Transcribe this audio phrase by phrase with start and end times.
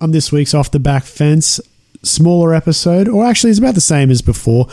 [0.00, 1.60] on this week's Off the Back Fence.
[2.02, 4.68] Smaller episode, or actually, it's about the same as before.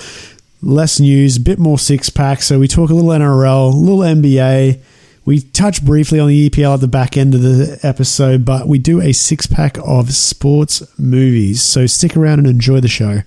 [0.62, 2.44] Less news, a bit more six pack.
[2.44, 4.80] So we talk a little NRL, a little NBA.
[5.26, 8.78] We touch briefly on the EPL at the back end of the episode, but we
[8.78, 11.64] do a six pack of sports movies.
[11.64, 13.22] So stick around and enjoy the show.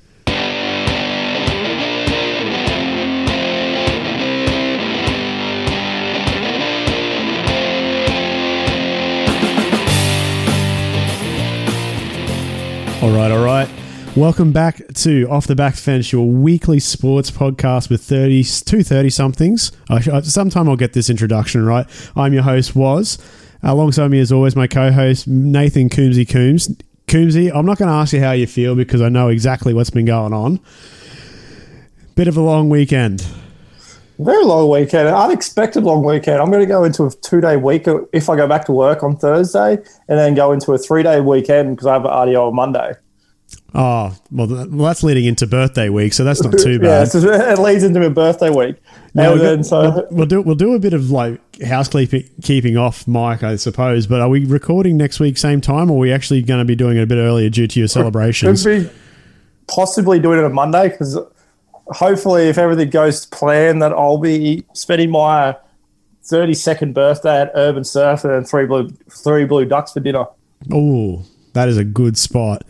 [13.08, 13.70] All right, all right.
[14.14, 19.08] Welcome back to Off the Back Fence, your weekly sports podcast with 30, two 30
[19.08, 19.72] somethings.
[20.24, 21.86] Sometime I'll get this introduction right.
[22.14, 23.16] I'm your host, Was.
[23.62, 26.68] Alongside me, as always, my co host, Nathan Coombsy Coombs.
[27.06, 29.88] Coombsy, I'm not going to ask you how you feel because I know exactly what's
[29.88, 30.60] been going on.
[32.14, 33.26] Bit of a long weekend.
[34.18, 36.40] Very long weekend, unexpected long weekend.
[36.40, 39.04] I'm going to go into a two day week if I go back to work
[39.04, 42.48] on Thursday, and then go into a three day weekend because I have an RDO
[42.48, 42.94] on Monday.
[43.74, 47.08] Oh well, that's leading into birthday week, so that's not too bad.
[47.14, 48.76] yeah, it leads into my birthday week.
[49.14, 52.76] Now we'll, then, so we'll, we'll, do we'll do a bit of like housekeeping keeping
[52.76, 54.06] off, Mike, I suppose.
[54.08, 56.74] But are we recording next week same time, or are we actually going to be
[56.74, 58.66] doing it a bit earlier due to your celebrations?
[59.68, 61.16] Possibly doing it on Monday because
[61.90, 65.56] hopefully, if everything goes to plan, that I'll be spending my
[66.24, 70.26] 32nd birthday at Urban Surf and three blue three blue ducks for dinner.
[70.72, 72.62] Oh, that is a good spot.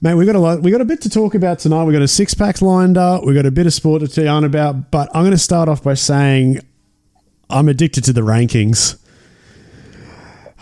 [0.00, 0.62] Mate, we got a lot.
[0.62, 1.84] We got a bit to talk about tonight.
[1.84, 3.24] We got a six pack lined up.
[3.24, 4.90] We got a bit of sport to tell you about.
[4.90, 6.60] But I'm going to start off by saying
[7.48, 8.98] I'm addicted to the rankings.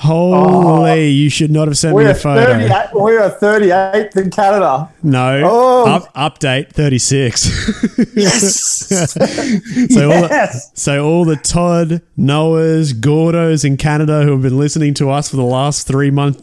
[0.03, 2.58] Holy, oh, you should not have sent me a photo.
[3.00, 4.91] we are 38th in Canada.
[5.00, 5.42] No.
[5.45, 5.89] Oh.
[5.89, 8.08] Up, update 36.
[8.14, 8.89] Yes.
[8.89, 9.17] so, yes.
[9.17, 15.08] All the, so all the Todd, Noahs, Gordos in Canada who have been listening to
[15.08, 16.42] us for the last three months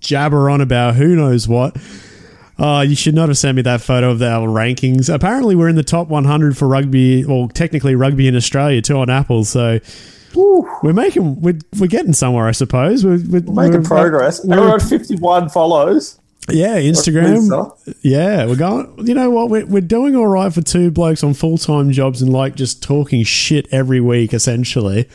[0.00, 1.76] jabber on about who knows what.
[2.58, 5.12] Oh, you should not have sent me that photo of our rankings.
[5.12, 9.10] Apparently, we're in the top 100 for rugby, or technically rugby in Australia, too on
[9.10, 9.44] Apple.
[9.44, 9.80] So
[10.36, 13.04] we're making we're, we're getting somewhere, I suppose.
[13.04, 14.44] We're, we're, we're making progress.
[14.44, 16.18] We're, at fifty one follows.
[16.48, 17.96] Yeah, Instagram.
[18.02, 19.06] Yeah, we're going.
[19.06, 19.50] You know what?
[19.50, 22.82] We're, we're doing all right for two blokes on full time jobs and like just
[22.82, 25.08] talking shit every week, essentially.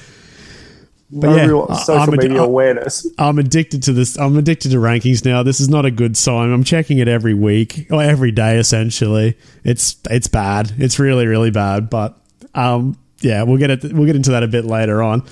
[1.14, 3.06] But no yeah, real social media awareness.
[3.18, 4.18] I'm addicted to this.
[4.18, 5.44] I'm addicted to rankings now.
[5.44, 6.52] This is not a good sign.
[6.52, 8.58] I'm checking it every week or every day.
[8.58, 10.74] Essentially, it's it's bad.
[10.78, 11.90] It's really really bad.
[11.90, 12.18] But
[12.56, 13.94] um, yeah, we'll get it.
[13.94, 15.24] We'll get into that a bit later on.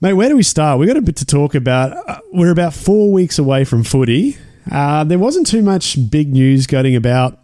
[0.00, 0.78] Mate, where do we start?
[0.78, 2.08] We got a bit to talk about.
[2.08, 4.38] Uh, we're about four weeks away from footy.
[4.70, 7.38] Uh, there wasn't too much big news going about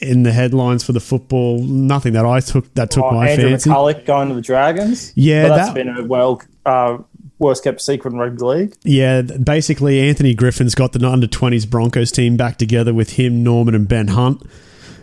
[0.00, 1.62] in the headlines for the football.
[1.62, 3.70] Nothing that I took that took oh, my Andrew fancy.
[3.70, 5.12] McCullough going to the Dragons.
[5.14, 6.98] Yeah, well, that's that, been a well uh,
[7.38, 8.76] worst kept secret in rugby league.
[8.82, 13.74] Yeah, basically Anthony Griffin's got the under twenties Broncos team back together with him, Norman,
[13.74, 14.42] and Ben Hunt.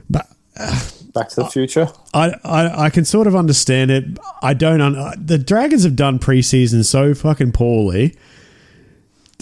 [0.09, 0.28] But
[0.59, 0.80] uh,
[1.17, 1.89] Back to the Future.
[2.13, 4.05] I, I, I can sort of understand it.
[4.41, 4.81] I don't.
[4.81, 8.16] Un- the Dragons have done preseason so fucking poorly.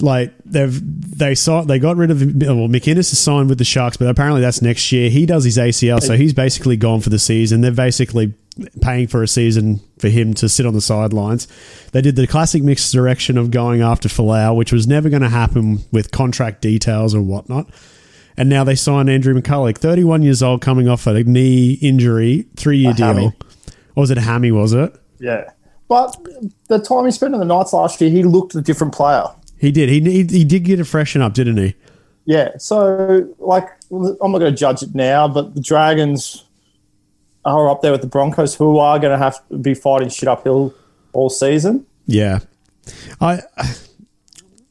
[0.02, 0.78] Like they've
[1.18, 4.42] they saw they got rid of well McInnes is signed with the Sharks, but apparently
[4.42, 5.10] that's next year.
[5.10, 7.62] He does his ACL, so he's basically gone for the season.
[7.62, 8.34] They're basically
[8.82, 11.48] paying for a season for him to sit on the sidelines.
[11.94, 15.30] They did the classic mixed direction of going after Folau, which was never going to
[15.30, 17.70] happen with contract details or whatnot.
[18.38, 22.78] And now they sign Andrew McCullough, 31 years old, coming off a knee injury, three
[22.78, 23.08] year deal.
[23.08, 23.34] Hammy.
[23.96, 24.96] Or was it a hammy, was it?
[25.20, 25.50] Yeah.
[25.88, 26.18] But
[26.68, 29.24] the time he spent in the Knights last year, he looked a different player.
[29.58, 29.90] He did.
[29.90, 31.76] He, he, he did get a freshen up, didn't he?
[32.26, 32.58] Yeah.
[32.58, 36.44] So, like, I'm not going to judge it now, but the Dragons
[37.46, 40.28] are up there with the Broncos, who are going to have to be fighting shit
[40.28, 40.74] uphill
[41.14, 41.86] all season.
[42.08, 42.40] Yeah.
[43.22, 43.42] I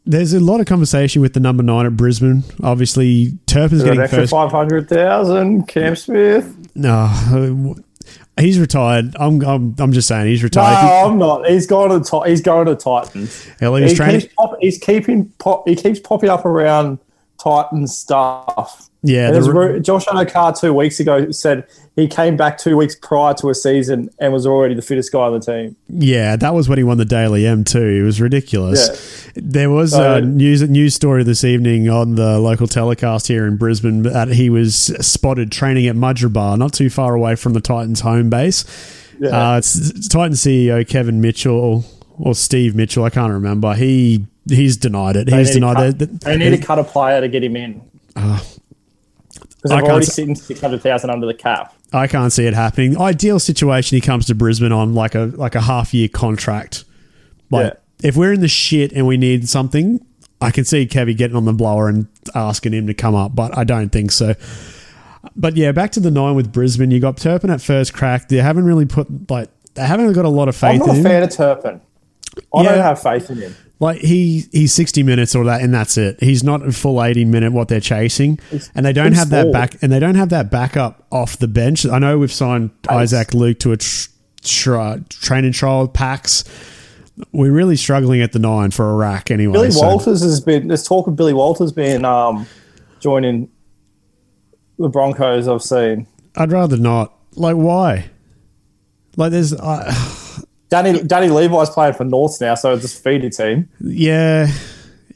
[0.06, 2.44] there's a lot of conversation with the number nine at Brisbane.
[2.62, 4.32] Obviously, Turpin's getting extra first.
[4.32, 5.66] five hundred thousand.
[5.66, 6.54] Cam Smith.
[6.74, 7.74] No,
[8.36, 9.16] uh, he's retired.
[9.18, 10.84] I'm, I'm, I'm just saying he's retired.
[10.84, 11.48] No, I'm not.
[11.48, 13.46] He's going to the, he's going to Titans.
[13.60, 16.98] Hell, he, he keeps pop, he's keeping pop, he keeps popping up around
[17.42, 18.90] Titans stuff.
[19.06, 23.50] Yeah, the, Josh Addo-Carr two weeks ago said he came back two weeks prior to
[23.50, 25.76] a season and was already the fittest guy on the team.
[25.90, 27.86] Yeah, that was when he won the Dally M too.
[27.86, 29.28] It was ridiculous.
[29.36, 29.42] Yeah.
[29.44, 33.58] There was so, a news news story this evening on the local telecast here in
[33.58, 34.74] Brisbane that he was
[35.06, 38.64] spotted training at Mudgeeraba, not too far away from the Titans' home base.
[39.20, 39.28] Yeah.
[39.28, 41.84] Uh, Titans CEO Kevin Mitchell
[42.18, 43.74] or Steve Mitchell, I can't remember.
[43.74, 45.28] He he's denied it.
[45.28, 46.20] He's denied cut, that.
[46.22, 47.82] They need to cut a player to get him in.
[48.16, 48.40] Uh,
[49.64, 51.74] because they've already sitting six hundred thousand under the cap.
[51.92, 52.98] I can't see it happening.
[53.00, 56.84] Ideal situation, he comes to Brisbane on like a like a half year contract.
[57.50, 58.08] Like yeah.
[58.08, 60.04] if we're in the shit and we need something,
[60.40, 63.56] I can see Kevy getting on the blower and asking him to come up, but
[63.56, 64.34] I don't think so.
[65.34, 66.90] But yeah, back to the nine with Brisbane.
[66.90, 68.28] You got Turpin at first crack.
[68.28, 70.82] They haven't really put like they haven't got a lot of faith.
[70.82, 70.82] In.
[70.82, 71.04] I'm not in a him.
[71.04, 71.80] fan of Turpin.
[72.54, 72.68] I Yeah.
[72.74, 73.56] don't have faith in him.
[73.80, 76.22] Like he he's sixty minutes or that, and that's it.
[76.22, 78.38] He's not a full eighty minute what they're chasing,
[78.74, 81.84] and they don't have that back, and they don't have that backup off the bench.
[81.84, 84.08] I know we've signed Isaac Luke to a tr-
[84.42, 86.44] tr- training trial packs.
[87.32, 89.52] We're really struggling at the nine for a rack anyway.
[89.54, 90.68] Billy so- Walters has been.
[90.68, 92.46] There's talk of Billy Walters being um,
[93.00, 93.50] joining
[94.78, 95.48] the Broncos.
[95.48, 96.06] I've seen
[96.36, 97.12] I'd rather not.
[97.34, 98.10] Like why?
[99.16, 99.92] Like there's uh,
[100.74, 103.68] Danny Danny Levi's playing for Norths now, so it's a feeder team.
[103.80, 104.48] yeah,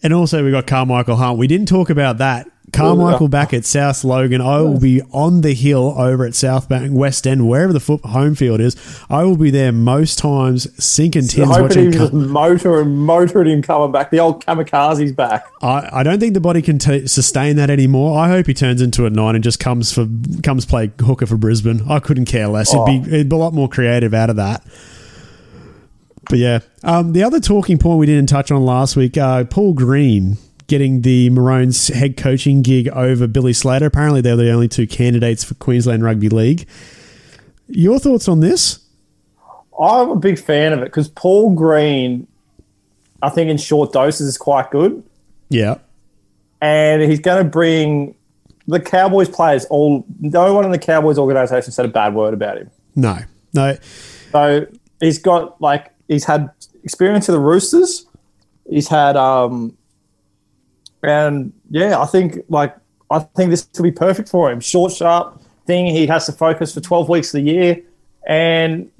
[0.04, 1.36] and also we got Karmichael Hunt.
[1.36, 2.48] We didn't talk about that.
[2.70, 4.40] Karmichael back at South Logan.
[4.40, 8.04] I will be on the hill over at South Bank, West End, wherever the foot
[8.04, 8.76] home field is.
[9.10, 11.86] I will be there most times, sinking I'm tins hoping watching.
[11.86, 14.10] he's just motoring, motoring him coming back.
[14.10, 15.46] The old kamikaze's back.
[15.60, 18.16] I, I don't think the body can t- sustain that anymore.
[18.16, 20.06] I hope he turns into a nine and just comes for
[20.44, 21.82] comes play hooker for Brisbane.
[21.88, 22.72] I couldn't care less.
[22.72, 23.14] It'd be oh.
[23.14, 24.62] it'd be a lot more creative out of that.
[26.28, 29.72] But yeah, um, the other talking point we didn't touch on last week, uh, Paul
[29.72, 30.36] Green
[30.66, 33.86] getting the Maroons head coaching gig over Billy Slater.
[33.86, 36.68] Apparently, they're the only two candidates for Queensland Rugby League.
[37.68, 38.80] Your thoughts on this?
[39.80, 42.26] I'm a big fan of it because Paul Green,
[43.22, 45.02] I think in short doses is quite good,
[45.48, 45.76] Yeah,
[46.60, 48.14] and he's going to bring
[48.66, 49.64] the Cowboys players.
[49.66, 52.70] All no one in the Cowboys organization said a bad word about him.
[52.96, 53.18] no,
[53.54, 53.76] no.
[54.32, 54.66] So
[55.00, 56.50] he's got like he's had
[56.82, 58.06] experience with the Roosters.
[58.68, 59.76] He's had um
[61.02, 62.76] and yeah, I think like
[63.10, 64.60] I think this will be perfect for him.
[64.60, 65.86] Short, sharp thing.
[65.86, 67.80] He has to focus for twelve weeks of the year,
[68.26, 68.90] and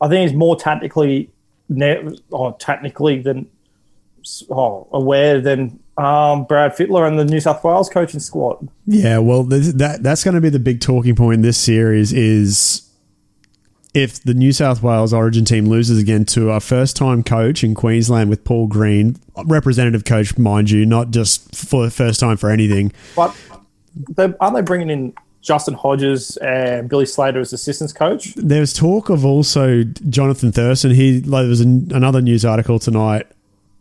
[0.00, 1.30] I think he's more tactically,
[1.68, 3.48] ne- oh, technically than
[4.50, 8.68] oh, aware than um, Brad Fittler and the New South Wales coaching squad.
[8.86, 12.83] Yeah, well, that that's going to be the big talking point in this series is
[13.94, 18.28] if the New South Wales Origin team loses again to a first-time coach in Queensland
[18.28, 22.92] with Paul Green, representative coach, mind you, not just for the first time for anything.
[23.14, 23.34] But
[24.40, 28.34] aren't they bringing in Justin Hodges and Billy Slater as assistants coach?
[28.34, 30.90] There's talk of also Jonathan Thurston.
[30.90, 33.26] He like, there was an, another news article tonight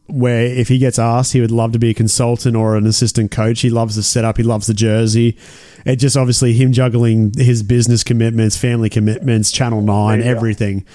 [0.08, 3.32] where if he gets asked, he would love to be a consultant or an assistant
[3.32, 3.62] coach.
[3.62, 4.38] He loves the setup.
[4.38, 5.38] He loves the jersey.
[5.86, 10.26] It just obviously him juggling his business commitments, family commitments, Channel Nine, go.
[10.26, 10.86] everything.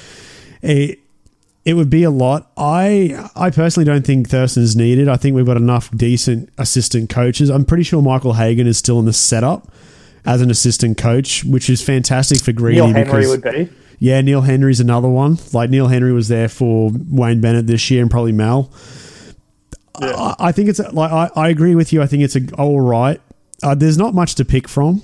[0.63, 0.99] It,
[1.65, 2.51] it would be a lot.
[2.57, 5.09] I I personally don't think Thurston's needed.
[5.09, 7.51] I think we've got enough decent assistant coaches.
[7.51, 9.71] I'm pretty sure Michael Hagan is still in the setup
[10.25, 12.81] as an assistant coach, which is fantastic for Greeny.
[12.81, 13.69] Neil Henry because- would be.
[13.99, 15.39] Yeah, Neil Henry's another one.
[15.53, 18.73] Like Neil Henry was there for Wayne Bennett this year and probably Mel.
[19.97, 22.03] I, I think it's like I, I agree with you.
[22.03, 23.21] I think it's a all right.
[23.63, 25.03] Uh, there's not much to pick from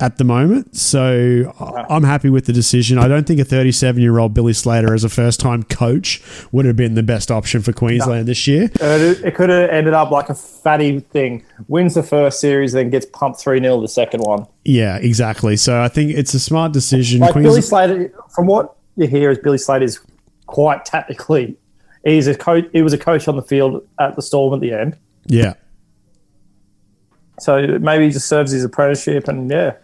[0.00, 1.52] at the moment, so
[1.88, 2.98] I'm happy with the decision.
[2.98, 6.64] I don't think a 37 year old Billy Slater as a first time coach would
[6.64, 8.70] have been the best option for Queensland this year.
[8.80, 11.44] It, could have ended up like a fatty thing.
[11.68, 14.46] Wins the first series, then gets pumped 3 0 the second one.
[14.64, 15.56] Yeah, exactly.
[15.56, 17.20] So I think it's a smart decision.
[17.20, 20.00] Like Billy Slater, from what you hear, is Billy Slater is
[20.46, 21.56] quite tactically.
[22.04, 22.64] He's a coach.
[22.72, 24.96] He was a coach on the field at the Storm at the end.
[25.26, 25.54] yeah.
[27.40, 29.76] So maybe he just serves his apprenticeship, and yeah,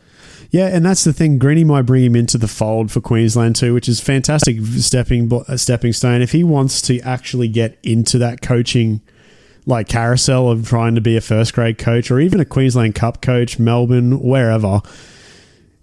[0.57, 1.39] Yeah, and that's the thing.
[1.39, 5.59] Greeny might bring him into the fold for Queensland too, which is fantastic stepping uh,
[5.59, 6.23] stepping stone.
[6.23, 9.03] If he wants to actually get into that coaching
[9.67, 13.21] like carousel of trying to be a first grade coach or even a Queensland Cup
[13.21, 14.81] coach, Melbourne, wherever,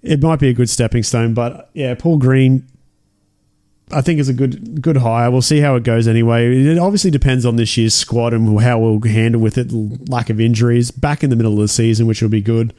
[0.01, 1.35] it might be a good stepping stone.
[1.35, 2.67] But yeah, Paul Green,
[3.91, 5.29] I think is a good good hire.
[5.29, 6.51] We'll see how it goes anyway.
[6.65, 9.71] It obviously depends on this year's squad and how we'll handle with it.
[10.09, 12.73] Lack of injuries back in the middle of the season, which will be good.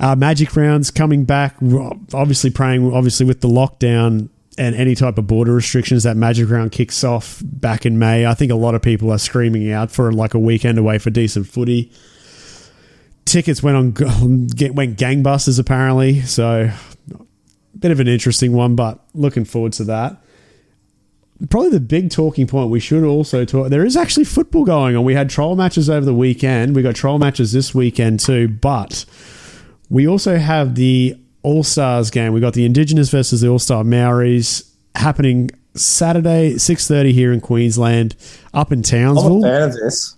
[0.00, 1.56] Uh, Magic rounds coming back.
[2.14, 6.72] Obviously, praying obviously with the lockdown and any type of border restrictions that Magic round
[6.72, 8.26] kicks off back in May.
[8.26, 11.10] I think a lot of people are screaming out for like a weekend away for
[11.10, 11.92] decent footy.
[13.24, 13.92] Tickets went on
[14.74, 16.22] went gangbusters apparently.
[16.22, 16.70] So
[17.78, 20.16] bit of an interesting one, but looking forward to that.
[21.50, 23.68] Probably the big talking point we should also talk.
[23.68, 25.04] There is actually football going on.
[25.04, 26.74] We had troll matches over the weekend.
[26.74, 29.04] We got troll matches this weekend too, but
[29.90, 32.32] we also have the All Stars game.
[32.32, 37.40] We got the Indigenous versus the All Star Maoris happening Saturday, six thirty here in
[37.40, 38.16] Queensland,
[38.52, 39.42] up in I'm a Townsville.
[39.42, 40.16] fan of this.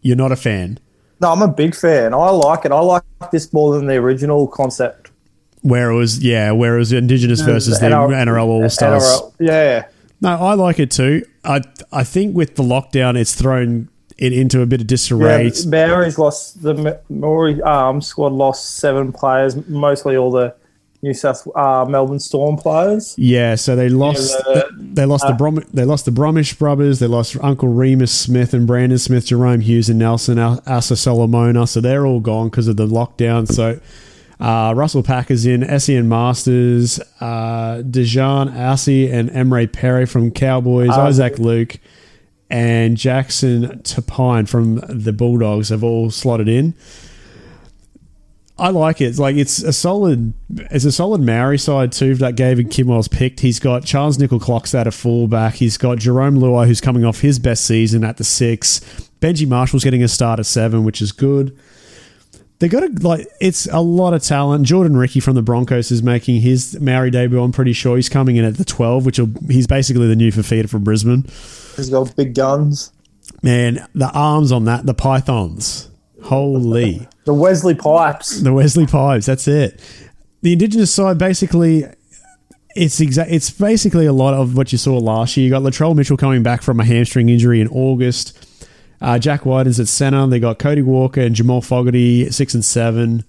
[0.00, 0.78] You're not a fan.
[1.20, 2.12] No, I'm a big fan.
[2.14, 2.72] I like it.
[2.72, 5.10] I like this more than the original concept.
[5.60, 9.20] Where it was, yeah, where it was Indigenous mm, versus the NRL All Stars.
[9.38, 9.86] Yeah,
[10.20, 11.24] No, I like it too.
[11.44, 11.62] I
[11.92, 13.88] I think with the lockdown, it's thrown
[14.22, 15.44] it into a bit of disarray.
[15.44, 20.54] Yeah, Maori's lost the Maori um, squad lost seven players, mostly all the
[21.02, 23.16] New South uh, Melbourne Storm players.
[23.18, 24.40] Yeah, so they lost.
[24.48, 25.64] Yeah, they lost the Brom.
[25.72, 27.00] They lost the Bromwich brothers.
[27.00, 31.66] They lost Uncle Remus Smith and Brandon Smith, Jahrome Hughes and Nelson Asofa-Solomona.
[31.66, 33.48] So they're all gone because of the lockdown.
[33.50, 33.80] So
[34.38, 41.02] uh, Russell Packer's in, Esan Marsters, uh, Dejan Asi and Emry Pere from Cowboys, Uh,
[41.02, 41.78] Isaac Luke,
[42.52, 46.74] and Jackson Topine from the Bulldogs have all slotted in.
[48.58, 49.06] I like it.
[49.06, 50.34] It's like it's a solid,
[50.70, 53.40] it's a solid Maori side too that David Kidwell's picked.
[53.40, 55.54] He's got Charles Nickel Clocks at a fullback.
[55.54, 58.80] He's got Jarome Luai who's coming off his best season at the six.
[59.22, 61.58] Benji Marshall's getting a start at seven, which is good.
[62.62, 64.64] They got a like it's a lot of talent.
[64.64, 67.42] Jordan Riki from the Broncos is making his Maori debut.
[67.42, 70.30] I'm pretty sure he's coming in at the 12, which will he's basically the new
[70.30, 71.24] Fifita from Brisbane.
[71.74, 72.92] He's got big guns.
[73.42, 75.90] Man, the arms on that, the pythons,
[76.22, 77.08] holy.
[77.24, 78.40] The Wesley Pipes.
[78.40, 79.26] The Wesley Pipes.
[79.26, 79.80] That's it.
[80.42, 81.84] The Indigenous side basically.
[82.76, 83.32] It's exact.
[83.32, 85.46] It's basically a lot of what you saw last year.
[85.46, 88.38] You got Latrell Mitchell coming back from a hamstring injury in August.
[89.02, 90.26] Uh, Jack White is at centre.
[90.28, 93.24] They got Cody Walker and Jamal Fogarty six and seven.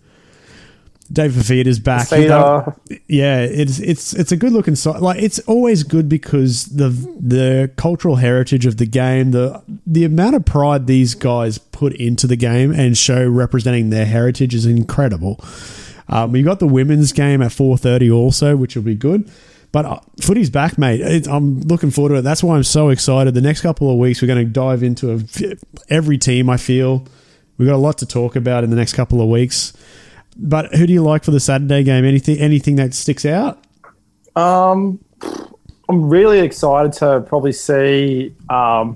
[1.12, 2.08] Dave Fifita's back.
[2.08, 2.76] Fifita.
[3.08, 5.02] yeah, it's it's it's a good looking side.
[5.02, 6.90] Like it's always good because the
[7.20, 12.26] the cultural heritage of the game, the the amount of pride these guys put into
[12.26, 15.44] the game and show representing their heritage is incredible.
[16.08, 19.30] Um, we got the women's game at four thirty also, which will be good.
[19.74, 21.28] But uh, footy's back, mate.
[21.28, 22.22] I'm looking forward to it.
[22.22, 23.34] That's why I'm so excited.
[23.34, 25.56] The next couple of weeks, we're going to dive into a,
[25.90, 26.48] every team.
[26.50, 27.06] I feel
[27.58, 29.74] we've got a lot to talk about in the next couple of weeks.
[30.38, 32.06] But who do you like for the Saturday game?
[32.06, 33.64] Anything anything that sticks out?
[34.36, 35.04] Um,
[35.90, 38.96] I'm really excited to probably see um,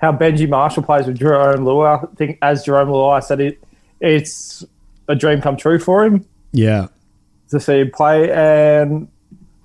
[0.00, 2.02] how Benji Marshall plays with Jarome Luai.
[2.10, 3.62] I think, as Jarome Luai said, it
[4.00, 4.64] it's
[5.08, 6.88] a dream come true for him Yeah.
[7.50, 9.08] to see him play, and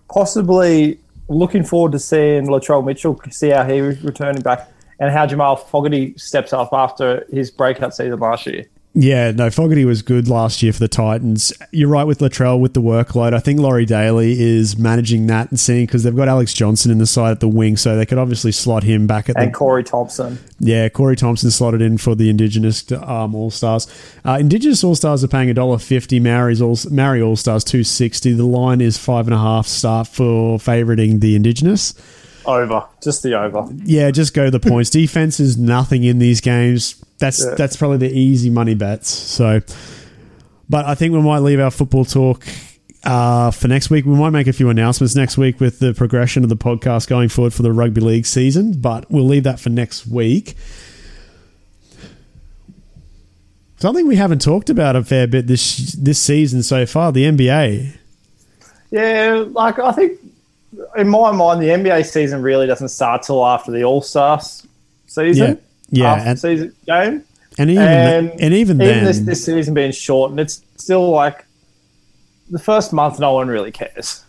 [0.09, 0.99] possibly
[1.29, 6.17] looking forward to seeing Latrell Mitchell, see how he's returning back, and how Jamal Fogarty
[6.17, 8.65] steps up after his breakout season last year.
[8.99, 11.53] Yeah, no, Fogarty was good last year for the Titans.
[11.69, 13.31] You're right with Latrell with the workload.
[13.31, 16.97] I think Laurie Daley is managing that and seeing because they've got Alex Johnson in
[16.97, 19.55] the side at the wing, so they could obviously slot him back at And the
[19.55, 20.39] Corey Thompson.
[20.59, 23.85] Yeah, Corey Thompson slotted in for the Indigenous um, All Stars.
[24.25, 26.19] Uh, Indigenous All Stars are paying $1.50.
[26.19, 28.33] Maori's all Maori All Stars two sixty.
[28.33, 31.93] The line is five and a half start for favoriting the Indigenous.
[32.47, 32.83] Over.
[33.03, 33.67] Just the over.
[33.83, 34.89] Yeah, just go the points.
[34.91, 37.03] Defense is nothing in these games.
[37.19, 37.55] That's Yeah.
[37.55, 39.09] that's probably the easy money bets.
[39.09, 39.61] So,
[40.69, 42.45] but I think we might leave our football talk
[43.03, 44.05] uh, for next week.
[44.05, 47.29] We might make a few announcements next week with the progression of the podcast going
[47.29, 48.73] forward for the rugby league season.
[48.79, 50.55] But we'll leave that for next week.
[53.79, 57.93] Something we haven't talked about a fair bit this this season so far, the NBA.
[58.89, 60.19] Yeah, like I think
[60.95, 64.65] in my mind, the NBA season really doesn't start till after the All Stars
[65.05, 65.59] season.
[65.89, 67.23] Yeah, and- season game.
[67.59, 71.43] And even And, and even then, this, this season being short, and it's still like
[72.51, 74.23] the first month, no one really cares.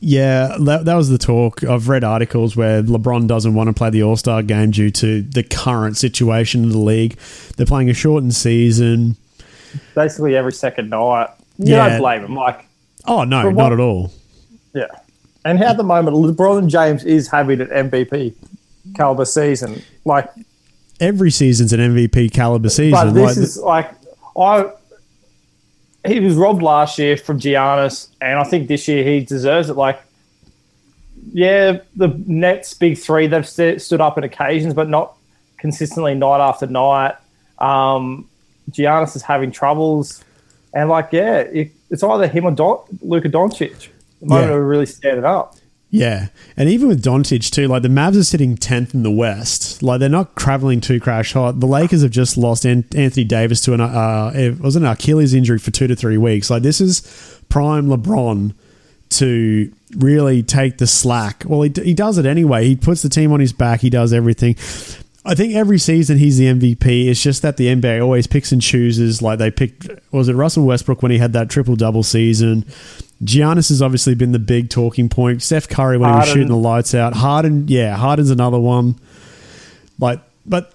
[0.00, 1.62] Yeah, that, that was the talk.
[1.62, 5.22] I've read articles where LeBron doesn't want to play the All Star game due to
[5.22, 7.16] the current situation in the league.
[7.56, 9.16] They're playing a shortened season.
[9.94, 11.28] Basically, every second night.
[11.58, 11.88] You Yeah.
[11.88, 12.34] don't blame him.
[12.34, 12.66] Like,
[13.06, 14.12] Oh, no, not what- at all.
[14.74, 14.86] yeah.
[15.44, 18.34] And at the moment, LeBron James is having an MVP
[18.96, 19.82] caliber season.
[20.04, 20.28] Like,
[21.00, 22.92] Every season's an MVP caliber season.
[22.92, 23.90] But this Like, is like
[24.38, 24.70] I.
[26.06, 29.74] He was robbed last year from Giannis, and I think this year he deserves it.
[29.76, 30.00] Like,
[31.32, 35.14] yeah, the Nets big three they've st- stood up in occasions, but not
[35.58, 37.14] consistently night after night.
[37.58, 38.28] Um,
[38.72, 40.24] Giannis is having troubles,
[40.74, 43.88] and like, yeah, it, it's either him or Don- Luka Doncic.
[44.20, 44.54] The moment Yeah.
[44.56, 45.54] we're really standing up.
[45.94, 49.82] Yeah, and even with Doncic too, like the Mavs are sitting tenth in the West.
[49.82, 51.60] Like they're not traveling too crash hot.
[51.60, 55.34] The Lakers have just lost An- Anthony Davis to an uh, it was an Achilles
[55.34, 56.48] injury for two to three weeks.
[56.48, 57.02] Like this is
[57.50, 58.54] prime LeBron
[59.10, 61.44] to really take the slack.
[61.46, 62.64] Well, he, d- he does it anyway.
[62.64, 63.82] He puts the team on his back.
[63.82, 64.56] He does everything.
[65.26, 67.06] I think every season he's the MVP.
[67.08, 69.20] It's just that the NBA always picks and chooses.
[69.20, 72.64] Like they picked, was it Russell Westbrook when he had that triple double season?
[73.22, 75.42] Giannis has obviously been the big talking point.
[75.42, 77.14] Steph Curry when he was shooting the lights out.
[77.14, 78.96] Harden, yeah, Harden's another one.
[79.98, 80.74] Like, but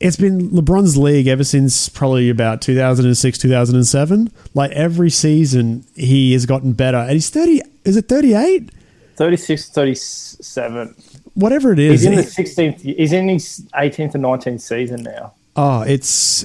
[0.00, 4.32] it's been LeBron's league ever since probably about 2006, 2007.
[4.54, 6.98] Like every season he has gotten better.
[6.98, 8.70] And he's 30, is it 38?
[9.16, 10.94] 36 37.
[11.34, 12.00] whatever it is.
[12.00, 12.80] He's in the 16th.
[12.80, 15.34] He's in his 18th and 19th season now.
[15.56, 16.44] Oh, it's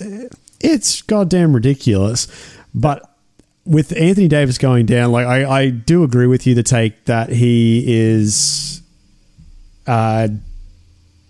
[0.60, 2.27] it's goddamn ridiculous.
[2.74, 3.10] But
[3.66, 7.30] with Anthony Davis going down, like I, I do agree with you the take that
[7.30, 8.82] he is
[9.88, 10.28] uh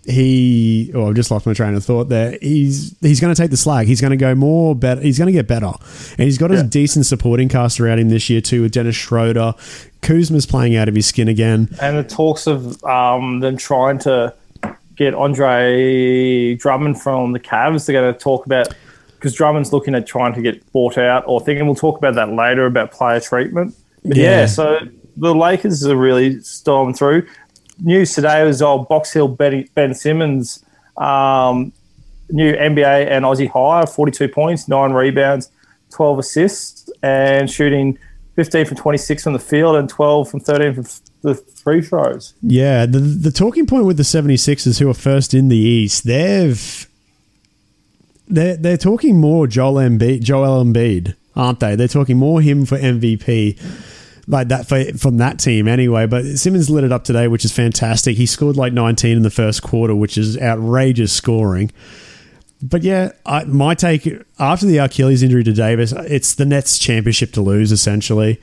[0.04, 2.38] he oh I've just lost my train of thought there.
[2.40, 3.86] He's he's gonna take the slack.
[3.86, 5.72] He's gonna go more better he's gonna get better.
[6.12, 9.54] And he's got a decent supporting cast around him this year too with Dennis Schroeder.
[10.02, 11.68] Kuzma's playing out of his skin again.
[11.80, 14.32] And the talks of um, them trying to
[14.96, 17.86] get Andre Drummond from the Cavs.
[17.86, 18.74] They're going to talk about
[19.16, 22.32] because Drummond's looking at trying to get bought out or thinking we'll talk about that
[22.32, 23.74] later about player treatment.
[24.04, 24.46] But yeah, Yeah.
[24.46, 24.78] so
[25.16, 27.26] the Lakers are really storming through.
[27.82, 30.64] News today was old Box Hill Ben, ben Simmons,
[30.96, 31.72] um,
[32.30, 35.50] new NBA and Aussie high, 42 points, nine rebounds,
[35.90, 37.98] 12 assists, and shooting
[38.36, 40.84] 15 from 26 from the field and 12 from 13 from
[41.22, 42.34] the free throws.
[42.42, 46.85] Yeah, the the talking point with the 76ers who are first in the East, they've
[48.28, 51.76] they're they're talking more Joel Embiid, Joel Embiid, aren't they?
[51.76, 53.60] They're talking more him for MVP.
[54.28, 57.52] Like that for, from that team anyway, but Simmons lit it up today, which is
[57.52, 58.16] fantastic.
[58.16, 61.70] He scored like 19 in the first quarter, which is outrageous scoring.
[62.60, 64.08] But yeah, I, my take
[64.40, 68.40] after the Achilles injury to Davis, it's the Nets championship to lose essentially.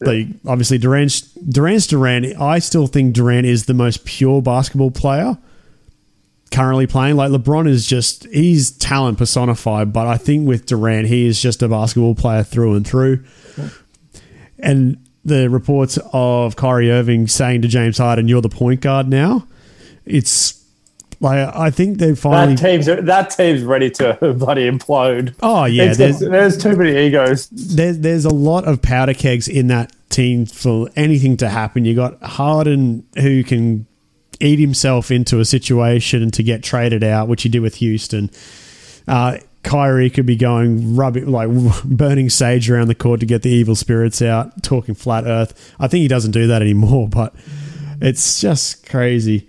[0.00, 2.40] Like obviously Durant, Durant's Durant.
[2.40, 5.36] I still think Durant is the most pure basketball player
[6.50, 7.16] currently playing.
[7.16, 11.62] Like LeBron is just he's talent personified, but I think with Durant, he is just
[11.62, 13.24] a basketball player through and through.
[14.58, 19.46] And the reports of Kyrie Irving saying to James Harden, "You're the point guard now."
[20.04, 20.64] It's
[21.20, 22.54] like I think they finally.
[22.54, 25.34] That team's that team's ready to bloody implode.
[25.42, 27.48] Oh yeah, there's there's too many egos.
[27.50, 31.84] there's there's a lot of powder kegs in that team for anything to happen.
[31.84, 33.86] You got Harden who can
[34.40, 38.30] eat himself into a situation to get traded out, which he did with Houston.
[39.08, 41.48] Uh, Kyrie could be going rubbing like
[41.84, 45.74] burning sage around the court to get the evil spirits out, talking flat Earth.
[45.80, 47.34] I think he doesn't do that anymore, but
[48.00, 49.48] it's just crazy.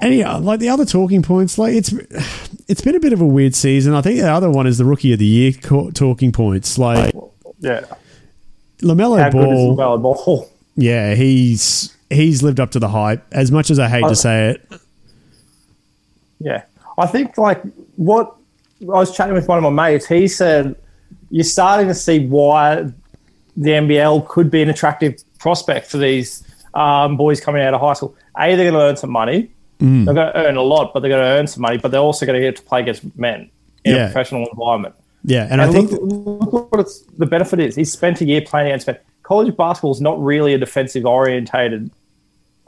[0.00, 1.92] Any uh, like the other talking points, like it's
[2.68, 3.94] it's been a bit of a weird season.
[3.94, 6.78] I think the other one is the rookie of the year co- talking points.
[6.78, 7.14] Like
[7.60, 7.84] Yeah,
[8.80, 10.50] Lamelo how good is Ball, LaMelo Ball?
[10.76, 13.24] yeah, he's he's lived up to the hype.
[13.32, 14.08] As much as I hate Oh.
[14.08, 14.80] to say it,
[16.40, 16.62] Yeah,
[16.96, 17.62] I think like
[17.96, 18.34] what
[18.82, 20.06] I was chatting with one of my mates.
[20.06, 20.76] He said
[21.30, 22.84] you're starting to see why
[23.56, 26.44] the NBL could be an attractive prospect for these
[26.74, 28.14] um, boys coming out of high school.
[28.38, 29.50] A, they're going to earn some money.
[29.80, 30.04] Mm.
[30.04, 31.76] They're going to earn a lot, but they're going to earn some money.
[31.76, 33.50] But they're also going to get to play against men
[33.84, 34.02] in Yeah.
[34.04, 34.94] a professional environment.
[35.24, 37.74] yeah, and, And, I think look, look what it's, the benefit is.
[37.74, 38.96] He's spent a year playing against men.
[39.24, 41.90] College basketball is not really a defensive orientated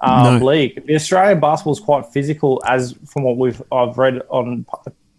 [0.01, 0.47] um, No.
[0.47, 0.87] league.
[0.87, 4.65] The Australian basketball is quite physical, as from what we've I've read on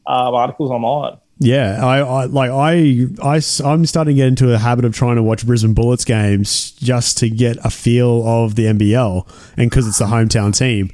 [0.08, 1.18] um, articles online.
[1.44, 3.36] Yeah, I, I like I I
[3.74, 7.18] am starting to get into a habit of trying to watch Brisbane Bullets games just
[7.20, 10.92] to get a feel of the NBL and because it's the hometown team.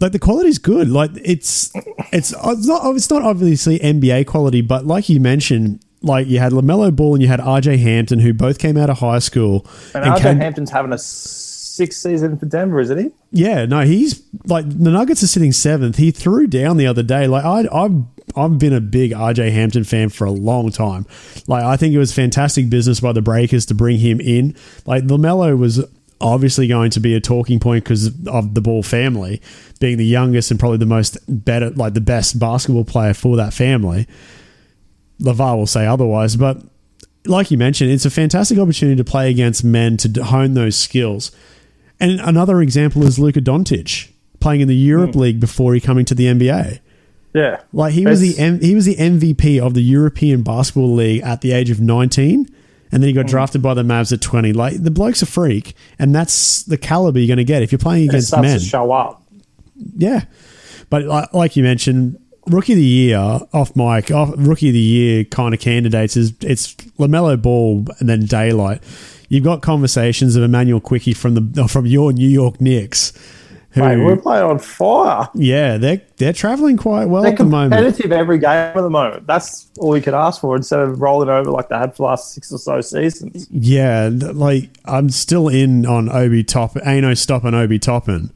[0.00, 0.88] Like the quality's good.
[0.88, 1.70] Like it's
[2.12, 6.52] it's it's not it's not obviously NBA quality, but like you mentioned, like you had
[6.52, 10.04] Lamelo Ball and you had RJ Hampton, who both came out of high school And,
[10.04, 10.98] and RJ came- Hampton's having a
[11.78, 13.10] sixth season for Denver, isn't he?
[13.30, 15.96] Yeah, no, he's like the Nuggets are sitting seventh.
[15.96, 17.26] He threw down the other day.
[17.26, 18.02] Like I, I've
[18.36, 21.06] I've been a big RJ Hampton fan for a long time.
[21.46, 24.54] Like I think it was fantastic business by the Breakers to bring him in.
[24.84, 25.84] Like Lamelo was
[26.20, 29.40] obviously going to be a talking point because of the Ball family
[29.80, 33.54] being the youngest and probably the most better, like the best basketball player for that
[33.54, 34.06] family.
[35.20, 36.60] Lavar will say otherwise, but
[37.24, 41.30] like you mentioned, it's a fantastic opportunity to play against men to hone those skills.
[42.00, 45.20] And another example is Luka Doncic playing in the Europe hmm.
[45.20, 46.80] League before he coming to the NBA.
[47.34, 47.60] Yeah.
[47.72, 51.40] Like he was the M- he was the MVP of the European Basketball League at
[51.40, 52.48] the age of 19
[52.90, 53.30] and then he got hmm.
[53.30, 54.52] drafted by the Mavs at 20.
[54.52, 57.78] Like the bloke's a freak and that's the caliber you're going to get if you're
[57.78, 58.58] playing against men.
[58.58, 59.22] to show up.
[59.96, 60.24] Yeah,
[60.90, 62.18] but like, like you mentioned,
[62.50, 66.32] rookie of the year off mic, off rookie of the year kind of candidates is
[66.40, 68.82] it's Lamelo Ball and then Daylight.
[69.28, 73.12] You've got conversations of Immanuel Quickley from the from your New York Knicks.
[73.72, 75.28] Who, Mate, we're playing on fire.
[75.34, 77.74] yeah, they're they're traveling quite well They're at the moment.
[77.74, 79.26] competitive every game at the moment.
[79.26, 82.02] That's all we could ask for instead of rolling over like they had for the
[82.04, 83.46] last six or so seasons.
[83.50, 88.30] Yeah, like I'm still in on Obi Top, Ano stopping Obi Toppin.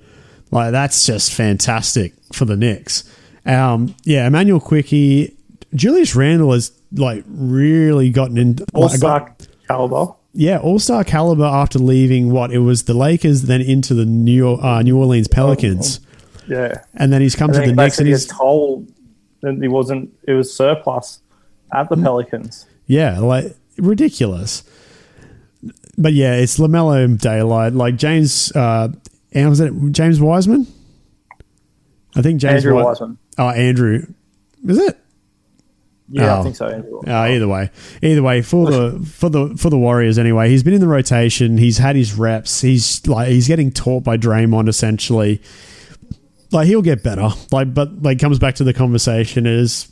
[0.51, 3.03] Like that's just fantastic for the Knicks.
[3.47, 5.37] Um, yeah, Immanuel Quickley,
[5.75, 8.59] Julius Randle has like really gotten in.
[8.75, 9.37] All got- star
[9.69, 10.13] caliber.
[10.35, 14.55] yeah, All Star caliber after leaving what it was the Lakers, then into the New
[14.55, 16.01] uh, New Orleans Pelicans,
[16.49, 16.83] Yeah.
[16.95, 18.89] and then he's come And to the he Knicks and he's told
[19.41, 21.21] that he wasn't, it was surplus
[21.73, 21.97] at Mm.
[21.97, 22.67] the Pelicans.
[22.87, 24.63] yeah, like ridiculous.
[25.99, 28.51] But yeah, it's Lamelo Daylight, like James.
[28.55, 28.89] Uh,
[29.35, 30.67] was it James Wiseman?
[32.15, 33.19] I think James Andrew Wiseman.
[33.39, 34.07] Oh, Andrew,
[34.67, 34.99] is it?
[36.09, 36.41] Yeah, Oh.
[36.41, 36.67] I think so.
[36.69, 37.01] Andrew.
[37.07, 37.71] Uh, either way,
[38.03, 40.51] either way for the for the for the Warriors anyway.
[40.51, 41.57] He's been in the rotation.
[41.57, 42.61] He's had his reps.
[42.61, 45.41] He's like he's getting taught by Draymond essentially.
[46.51, 47.31] Like he'll get better.
[47.51, 49.91] Like, but like comes back to the conversation is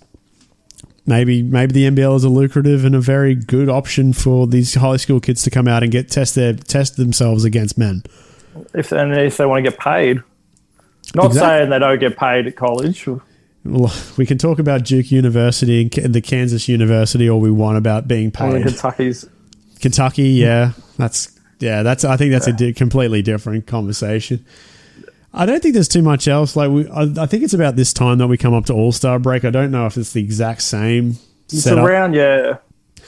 [1.06, 4.96] maybe maybe the NBL is a lucrative and a very good option for these high
[4.98, 8.02] school kids to come out and get test their test themselves against men.
[8.74, 10.18] If and if they want to get paid,
[11.14, 11.40] not Exactly.
[11.40, 13.08] saying they don't get paid at college.
[14.16, 18.30] We can talk about Duke University and the Kansas University all we want about being
[18.30, 18.62] paid.
[18.64, 19.28] Kentucky's
[19.80, 22.04] Kentucky, yeah, that's yeah, that's.
[22.04, 24.44] I think that's a di- completely different conversation.
[25.32, 26.56] I don't think there's too much else.
[26.56, 28.92] Like we, I, I think it's about this time that we come up to All
[28.92, 29.44] Star break.
[29.44, 31.86] I don't know if it's the exact same it's setup.
[31.86, 32.56] around yeah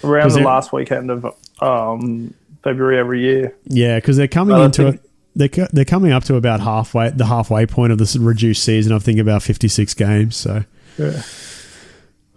[0.05, 1.27] around the there- last weekend of
[1.61, 3.55] um, February every year.
[3.65, 5.11] yeah, because they're coming don't into it.
[5.35, 8.93] They're, they're coming up to about halfway, the halfway point of this reduced season.
[8.93, 10.37] I think about 56 games.
[10.37, 10.65] So
[10.99, 11.23] Yeah.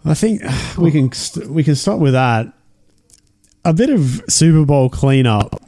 [0.05, 0.41] I think
[0.77, 2.53] we can st- we can start with that.
[3.65, 5.62] A bit of Super Bowl cleanup.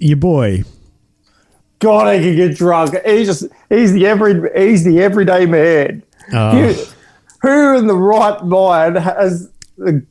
[0.00, 0.64] Your boy,
[1.80, 2.94] God, he can get drunk.
[3.04, 6.02] He's just he's the every he's the everyday man.
[6.32, 6.84] uh, Who,
[7.42, 10.04] who in the right mind has the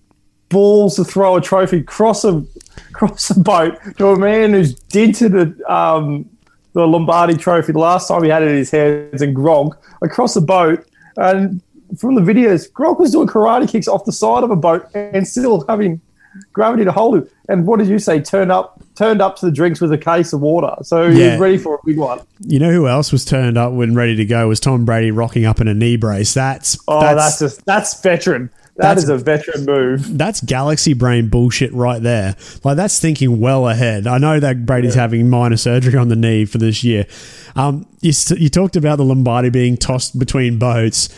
[0.49, 2.43] balls to throw a trophy across a
[2.89, 6.29] across a boat to a man who's dented a, um,
[6.73, 10.35] the Lombardi Trophy the last time he had it in his hands and Gronk across
[10.35, 10.85] a boat
[11.17, 11.61] and
[11.97, 15.27] from the videos Gronk was doing karate kicks off the side of a boat and
[15.27, 16.01] still having
[16.53, 17.27] gravity to hold him.
[17.49, 18.19] And what did you say?
[18.19, 21.31] Turned up turned up to the drinks with a case of water, so he Yeah.
[21.33, 22.19] was ready for a big one.
[22.45, 25.45] You know who else was turned up when ready to go was Tom Brady rocking
[25.45, 26.33] up in a knee brace.
[26.33, 28.49] That's Oh, that's, that's just that's veteran.
[28.77, 30.17] That's- That is a veteran move.
[30.17, 32.35] that's galaxy brain bullshit right there.
[32.63, 34.05] Like that's thinking well ahead.
[34.07, 37.05] I know that Brady's having minor surgery on the knee for this year.
[37.55, 41.09] Um, you you talked about the Lombardi being tossed between boats.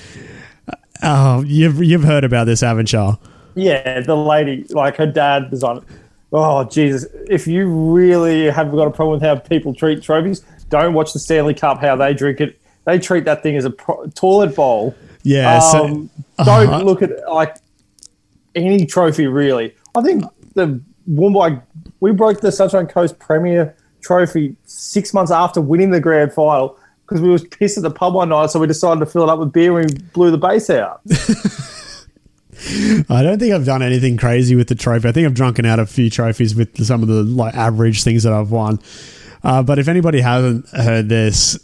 [1.04, 3.18] Oh, you've you've heard about this, haven't you?
[3.56, 5.84] Yeah, the lady, like her dad was on it.
[6.32, 7.06] Oh, Jesus.
[7.28, 11.20] If you really have got a problem with how people treat trophies, don't watch the
[11.20, 12.60] Stanley Cup, how they drink it.
[12.86, 14.96] They treat that thing as a pro- toilet bowl.
[15.24, 15.60] Yeah.
[15.60, 16.10] so, Um,
[16.46, 16.84] don't Uh-huh.
[16.84, 17.56] look at like
[18.56, 19.76] any trophy, really.
[19.96, 20.24] I think
[20.56, 20.80] the
[21.10, 21.62] Woombye,
[22.00, 27.22] we broke the Sunshine Coast Premier Trophy six months after winning the grand final because
[27.22, 29.40] we was pissed at the pub one night, so we decided to fill it up
[29.40, 31.02] with beer and we blew the base out.
[33.10, 35.08] I don't think I've done anything crazy with the trophy.
[35.08, 38.24] I think I've drunken out a few trophies with some of the like average things
[38.24, 38.80] that I've won.
[39.44, 41.58] Uh, but if anybody hasn't heard this,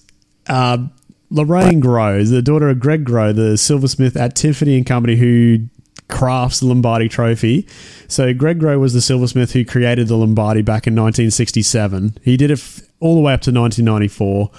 [0.47, 0.77] uh,
[1.29, 5.65] Lorraine Grow, the daughter of Greg Grow, the silversmith at Tiffany and Company, who
[6.07, 7.67] crafts the Lombardi Trophy.
[8.07, 12.17] So Greg Grow was the silversmith who created the Lombardi back in 1967.
[12.21, 14.51] He did it f- all the way up to 1994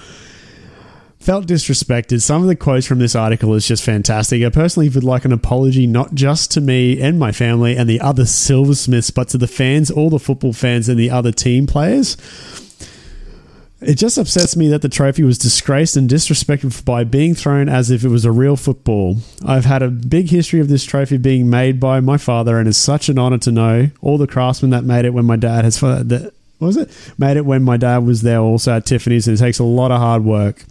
[1.26, 2.22] felt disrespected.
[2.22, 4.44] Some of the quotes from this article is just fantastic.
[4.44, 8.00] I personally would like an apology not just to me and my family and the
[8.00, 12.16] other silversmiths, but to the fans, all the football fans and the other team players.
[13.86, 17.88] It just upsets me that the trophy was disgraced and disrespected by being thrown as
[17.90, 19.18] if it was a real football.
[19.44, 22.78] I've had a big history of this trophy being made by my father, and it's
[22.78, 25.80] such an honor to know all the craftsmen that made it when my dad has
[25.82, 29.28] uh, that what was it made it when my dad was there also at Tiffany's,
[29.28, 30.64] and it takes a lot of hard work.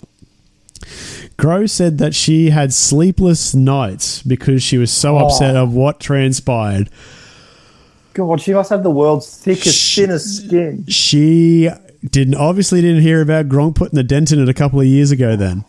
[1.38, 5.26] Grow said that she had sleepless nights because she was so Oh.
[5.26, 6.90] upset of what transpired.
[8.14, 10.86] God, she must have the world's thickest, Sh- thinnest skin.
[10.88, 11.70] She
[12.12, 15.12] didn't obviously didn't hear about Gronk putting the dent in it a couple of years
[15.12, 15.36] ago.
[15.36, 15.66] Then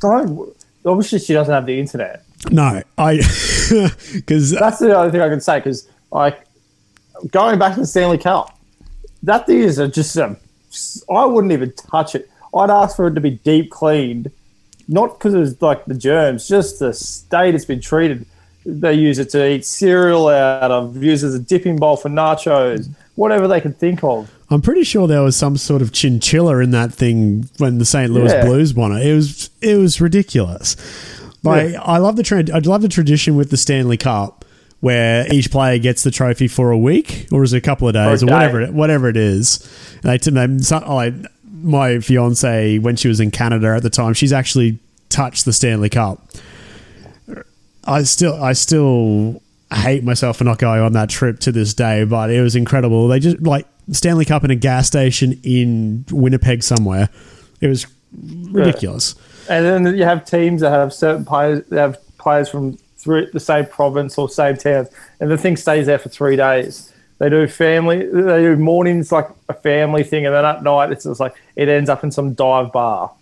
[0.00, 0.54] Don't.
[0.86, 2.24] Obviously, she doesn't have the internet.
[2.50, 3.16] no, I
[4.12, 5.58] because uh, That's the only thing I can say.
[5.58, 6.44] Because, like,
[7.30, 8.58] going back to the Stanley Cup,
[9.22, 10.36] that thing is a, just a.
[11.10, 12.28] I wouldn't even touch it.
[12.54, 14.30] I'd ask for it to be deep cleaned,
[14.88, 18.26] not because it was like the germs, just the state it's been treated.
[18.66, 22.08] They use it to eat cereal out of, use it as a dipping bowl for
[22.08, 24.30] nachos, whatever they can think of.
[24.50, 28.10] I'm pretty sure there was some sort of chinchilla in that thing when the St.
[28.12, 28.44] Louis Yeah.
[28.44, 29.06] Blues won it.
[29.06, 30.76] It was it was ridiculous.
[31.42, 31.82] Like Yeah.
[31.82, 32.50] I love the trend.
[32.50, 34.44] I love the tradition with the Stanley Cup
[34.80, 37.94] where each player gets the trophy for a week or is it a couple of
[37.94, 38.34] days Or or, day.
[38.34, 39.66] whatever it, whatever it is.
[40.02, 41.14] And they, they some, like
[41.62, 45.88] my fiance when she was in Canada at the time, she's actually touched the Stanley
[45.88, 46.20] Cup.
[47.86, 49.42] I still I still
[49.76, 53.08] hate myself for not going on that trip to this day, but it was incredible.
[53.08, 57.08] They just like Stanley Cup in a gas station in Winnipeg somewhere.
[57.60, 59.14] It was ridiculous.
[59.48, 63.40] And then you have teams that have certain players, they have players from three, the
[63.40, 64.88] same province or same town,
[65.20, 66.92] and the thing stays there for three days.
[67.18, 71.04] They do family, they do mornings like a family thing, and then at night it's
[71.04, 73.12] just like it ends up in some dive bar.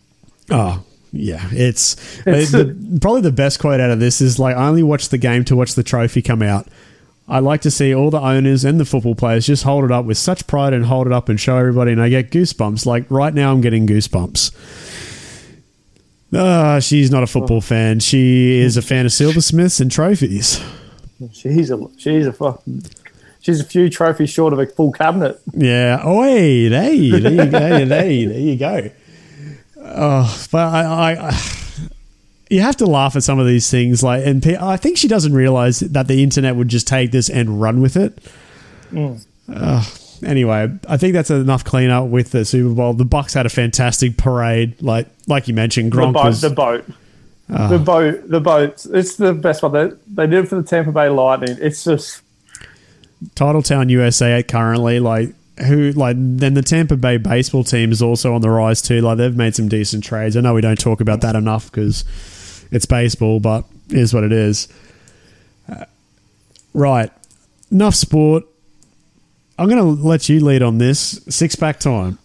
[0.50, 0.82] Oh,
[1.12, 1.96] yeah, it's,
[2.27, 5.18] it's the, probably the best quote out of this is like I only watch the
[5.18, 6.66] game to watch the trophy come out.
[7.29, 10.05] I like to see all the owners and the football players just hold it up
[10.05, 12.87] with such pride and hold it up and show everybody, and I get goosebumps.
[12.87, 14.53] Like right now, I'm getting goosebumps.
[16.35, 18.01] Ah, she's not a football fan.
[18.01, 20.62] She is a fan of silversmiths and trophies.
[21.33, 22.83] She's a she's a fucking
[23.40, 25.40] she's a few trophies short of a full cabinet.
[25.53, 26.03] Yeah.
[26.07, 27.59] Oi, hey, there you go.
[27.59, 28.90] Hey, there you go.
[29.84, 31.38] Oh, but I, I,
[32.50, 34.02] you have to laugh at some of these things.
[34.02, 37.60] Like, and I think she doesn't realize that the internet would just take this and
[37.60, 38.18] run with it.
[38.92, 39.24] Mm.
[39.52, 39.84] Uh,
[40.24, 42.92] anyway, I think that's enough cleanup with the Super Bowl.
[42.92, 45.92] The Bucks had a fantastic parade, like like you mentioned.
[45.92, 46.84] Gronk the boat, was the boat,
[47.48, 48.86] the boat, the boat.
[48.92, 49.72] It's the best one.
[49.72, 51.56] They, they did it for the Tampa Bay Lightning.
[51.60, 52.22] It's just
[53.34, 55.34] Titletown USA currently like
[55.64, 59.01] who like then the Tampa Bay baseball team is also on the rise too.
[59.01, 60.37] Like they've made some decent trades.
[60.37, 62.05] I know we don't talk about that enough because
[62.70, 64.68] it's baseball, but it is what it is.
[65.68, 65.85] Uh,
[66.75, 67.11] right,
[67.70, 68.44] enough sport.
[69.59, 72.18] I'm going to let you lead on this six pack time.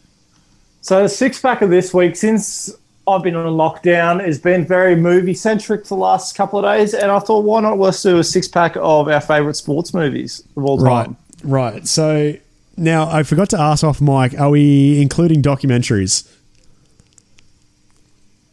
[0.81, 2.73] So the six pack of this week, since
[3.07, 7.11] I've been on lockdown, has been very movie centric the last couple of days, and
[7.11, 10.63] I thought, why not let's do a six pack of our favorite sports movies of
[10.63, 11.17] all time?
[11.43, 11.87] Right, right.
[11.87, 12.35] So
[12.77, 14.39] now I forgot to ask off Mike.
[14.39, 16.31] Are we including documentaries?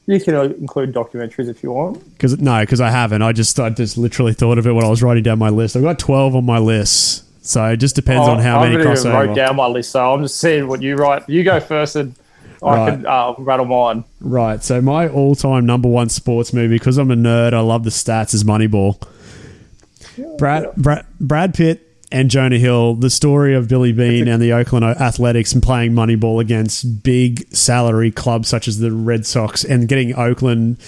[0.07, 2.05] You can include documentaries if you want.
[2.13, 3.23] Because no, because I haven't.
[3.23, 5.77] I just I just literally thought of it when I was writing down my list.
[5.77, 7.23] I've got twelve on my list.
[7.47, 9.91] So it just depends Oh, on how I many haven't even wrote down my list,
[9.93, 11.29] so I'm just seeing what you write.
[11.29, 12.15] You go first, and
[12.63, 12.91] I Right.
[12.95, 14.05] can uh, rattle mine.
[14.21, 14.63] Right.
[14.65, 18.33] So my all-time number one sports movie, because I'm a nerd, I love the stats,
[18.33, 18.99] is Moneyball.
[20.39, 21.84] Brad, Brad Brad Pitt
[22.15, 26.41] and Jonah Hill, the story of Billy Beane and the Oakland Athletics and playing Moneyball
[26.41, 30.79] against big salary clubs such as the Red Sox and getting Oakland,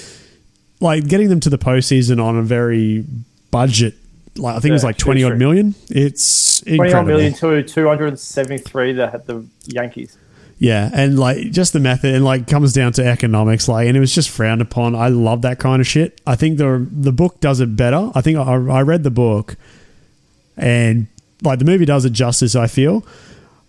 [0.79, 3.05] like getting them to the postseason on a very
[3.51, 3.95] budget.
[4.37, 5.75] Like I think it was like twenty odd million.
[5.89, 7.09] It's incredible.
[7.09, 10.17] million to two hundred seventy-three that had the Yankees.
[10.59, 14.01] Yeah, and like just the method and like comes down to economics, like, and it
[14.01, 14.95] was just frowned upon.
[14.95, 16.21] I love that kind of shit.
[16.25, 18.12] I think the the book does it better.
[18.15, 19.57] I think I, I read the book,
[20.57, 21.09] and
[21.42, 22.55] like the movie does it justice.
[22.57, 23.05] I feel,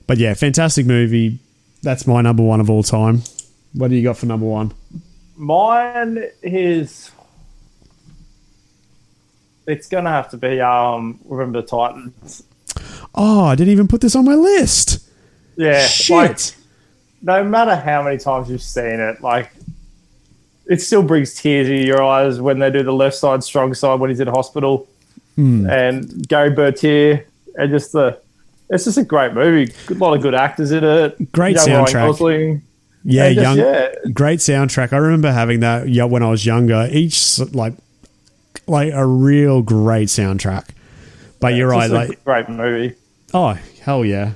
[0.08, 1.40] but yeah, fantastic movie.
[1.84, 3.22] That's my number one of all time.
[3.74, 4.74] What do you got for number one?
[5.36, 7.12] Mine is.
[9.68, 11.20] It's gonna have to be um.
[11.26, 12.44] Remember the Titans?
[13.14, 15.08] Oh, I didn't even put this on my list.
[15.58, 16.16] Yeah, Shit.
[16.16, 16.40] like
[17.22, 19.52] no matter how many times you've seen it, like
[20.68, 24.00] it still brings tears to your eyes when they do the left side, strong side
[24.00, 24.88] when he's in hospital,
[25.36, 25.70] Hmm.
[25.70, 27.26] and Gerry Bertier,
[27.58, 28.20] and just the.
[28.70, 29.74] It's just a great movie.
[29.90, 31.32] A lot of good actors in it.
[31.32, 32.62] Great Young soundtrack.
[33.04, 33.94] Yeah, just, young, yeah.
[34.12, 34.92] great soundtrack.
[34.92, 36.90] I remember having that yeah, when I was younger.
[36.92, 37.74] Each like
[38.68, 40.70] like a real great soundtrack.
[41.40, 42.96] But you're right, It's just a like great movie.
[43.34, 44.34] Oh, hell yeah.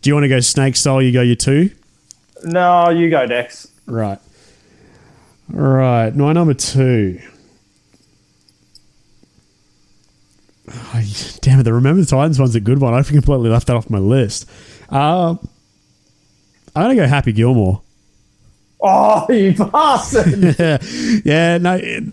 [0.00, 1.02] Do you want to go snake style?
[1.02, 1.70] You go your two?
[2.44, 3.70] No, you go next.
[3.86, 4.18] Right.
[5.48, 6.14] Right.
[6.14, 7.20] My number two.
[10.68, 11.02] Oh,
[11.42, 11.62] damn it.
[11.62, 12.92] The Remember the Titans one's a good one.
[12.94, 14.48] I completely left that off my list.
[14.90, 15.36] Uh,
[16.74, 17.82] I'm going to go Happy Gilmore.
[18.80, 20.56] Oh, you bastard!
[21.24, 22.04] yeah, no, it-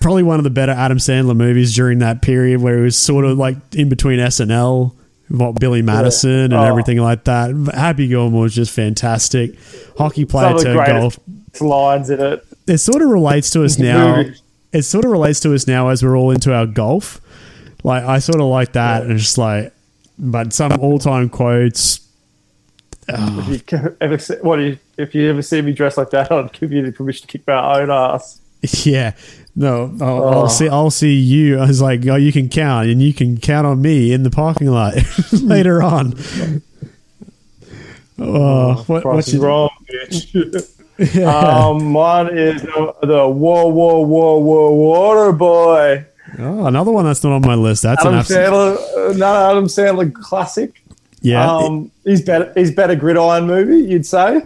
[0.00, 3.26] probably one of the better Adam Sandler movies during that period where it was sort
[3.26, 4.94] of like in between SNL,
[5.28, 6.62] what Billy Madison and Oh.
[6.62, 7.50] everything like that.
[7.74, 9.54] Happy Gilmore was just fantastic.
[9.98, 11.18] Hockey player Some of the turned golf.
[11.60, 12.46] lines in it.
[12.66, 14.24] It sort of relates to us now.
[14.72, 17.20] It sort of relates to us now as we're all into our golf.
[17.86, 19.72] Like I sort of like that, and just like,
[20.18, 22.00] but some all-time quotes.
[23.08, 26.52] If you ever see, what you, if you ever see me dressed like that, I'd
[26.52, 28.40] give you the permission to kick my own ass.
[28.84, 29.12] Yeah,
[29.54, 30.28] no, I'll, Oh.
[30.40, 30.68] I'll see.
[30.68, 31.60] I'll see you.
[31.60, 34.30] I was like, oh, you can count, and you can count on me in the
[34.30, 34.94] parking lot
[35.32, 36.14] later on.
[38.18, 41.24] Oh, what, what's your, wrong, bitch.
[41.24, 46.04] um, mine is the, the whoa, whoa, whoa, whoa, water boy.
[46.38, 47.82] Oh, another one that's not on my list.
[47.82, 48.40] That's an Adam absolute.
[48.78, 50.82] Sandler, another Adam Sandler classic.
[51.20, 51.50] Yeah.
[51.50, 52.52] Um, he's better.
[52.54, 54.42] He's better gridiron movie, you'd say.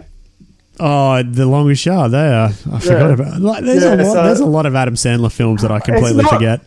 [0.79, 2.11] oh, the longest yard.
[2.11, 3.07] There, I forgot Yeah.
[3.09, 3.41] about.
[3.41, 4.13] Like, there's Yeah, a lot.
[4.13, 6.61] so- there's a lot of Adam Sandler films that I completely not- forget.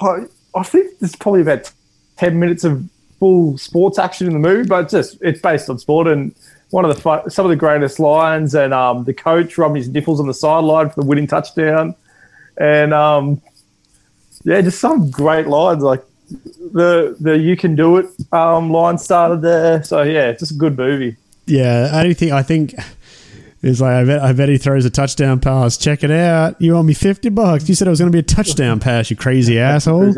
[0.00, 1.70] Oh, I think there's probably about
[2.16, 2.82] ten minutes of
[3.20, 6.34] full sports action in the movie, but it's just it's based on sport and
[6.70, 10.20] one of the some of the greatest lines and um, the coach rubbing his nipples
[10.20, 11.94] on the sideline for the winning touchdown,
[12.58, 13.40] and um,
[14.44, 19.42] yeah, just some great lines like the the you can do it um, line started
[19.42, 19.82] there.
[19.82, 21.16] So yeah, just a good movie.
[21.46, 22.74] Yeah, anything I think
[23.62, 25.76] is like I bet I bet he throws a touchdown pass.
[25.76, 26.60] Check it out.
[26.60, 27.68] You owe me fifty bucks.
[27.68, 29.10] You said it was going to be a touchdown pass.
[29.10, 30.14] You crazy asshole.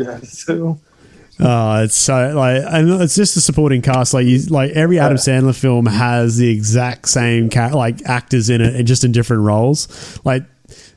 [1.43, 4.13] Oh, it's so like, and it's just the supporting cast.
[4.13, 8.61] Like, you, like every Adam Sandler film has the exact same ca- like actors in
[8.61, 10.19] it, and just in different roles.
[10.23, 10.43] Like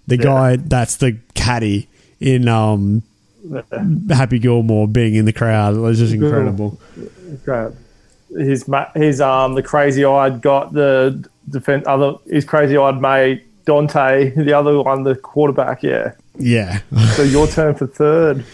[0.07, 1.89] the guy that's the caddy
[2.21, 3.03] in um
[4.11, 6.79] Happy Gilmore being in the crowd It was just incredible.
[7.45, 7.73] great.
[8.37, 14.31] His his um the crazy eyed got the defense other his crazy eyed mate Dante
[14.37, 16.13] the other one the quarterback yeah.
[16.37, 16.81] Yeah,
[17.15, 18.45] So your turn for third.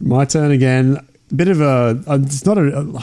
[0.00, 0.98] my turn again.
[1.34, 2.02] Bit of a.
[2.08, 3.00] uh, It's not a.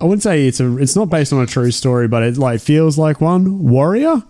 [0.00, 0.76] I wouldn't say it's a.
[0.76, 3.64] It's not based on a true story, but it like feels like one.
[3.68, 4.22] Warrior.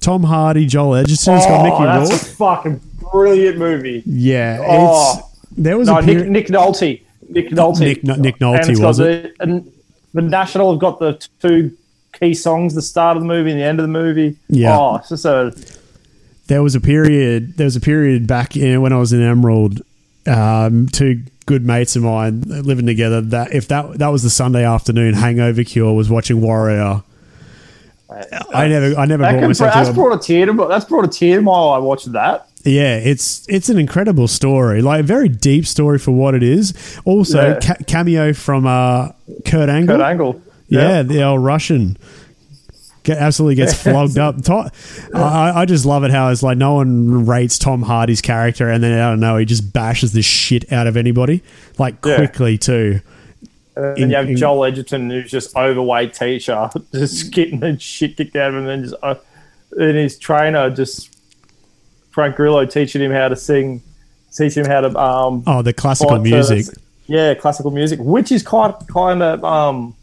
[0.00, 1.34] Tom Hardy, Joel Edgerton.
[1.36, 2.22] It's got Oh, Mickey that's Rourke.
[2.22, 2.80] a fucking
[3.12, 4.02] brilliant movie.
[4.06, 5.18] Yeah, Oh.
[5.18, 5.29] it's
[5.60, 6.28] there was No, a Nick.
[6.28, 7.02] Nick Nolte.
[7.28, 7.80] Nick Nolte.
[7.80, 9.70] Nick- Nick Nolte, And was the, And
[10.14, 11.76] the National have got the two
[12.18, 14.36] key songs: the start of the movie and the end of the movie.
[14.48, 14.76] Yeah.
[14.76, 15.54] Oh, it's just a
[16.48, 17.56] there was a period.
[17.56, 19.82] There was a period back in when I was in Emerald.
[20.26, 23.20] Um, two good mates of mine living together.
[23.20, 27.02] That if that that was the Sunday afternoon hangover cure was watching Warrior.
[28.52, 29.90] I never, I never that brought can, that's.
[29.90, 32.48] Brought a tear to that's brought a tear to my eye watching that.
[32.64, 36.98] Yeah, it's it's an incredible story, like a very deep story for what it is.
[37.04, 37.58] Also, Yeah.
[37.60, 39.08] ca- cameo from uh,
[39.46, 39.96] Kurt Angle.
[39.96, 40.42] Kurt Angle.
[40.68, 41.96] Yeah, the old Russian
[43.02, 44.36] get, absolutely gets flogged up.
[45.14, 48.82] I, I just love it how it's like no one rates Tom Hardy's character, and
[48.82, 51.42] then I don't know, he just bashes the shit out of anybody
[51.78, 52.16] like Yeah.
[52.16, 53.00] quickly too.
[53.76, 57.78] And then In- you have in- Joel Edgerton, who's just overweight teacher, just getting the
[57.78, 59.14] shit kicked out of him, and then just uh,
[59.78, 61.16] and his trainer, just
[62.10, 63.82] Frank Grillo, teaching him how to sing,
[64.32, 66.66] teaching him how to um, Oh, the classical music.
[67.06, 69.94] Yeah, classical music, which is kind kind of um,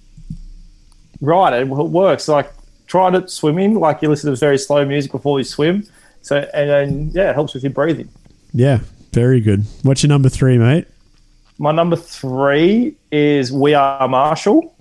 [1.21, 1.61] right.
[1.61, 2.27] It works.
[2.27, 2.51] Like
[2.87, 5.85] try to swimming, like you listen to very slow music before you swim.
[6.21, 8.09] So and then yeah, it helps with your breathing.
[8.53, 8.79] Yeah,
[9.13, 9.63] very good.
[9.83, 10.87] What's your number three, mate?
[11.59, 14.75] My number three is We Are Marshall.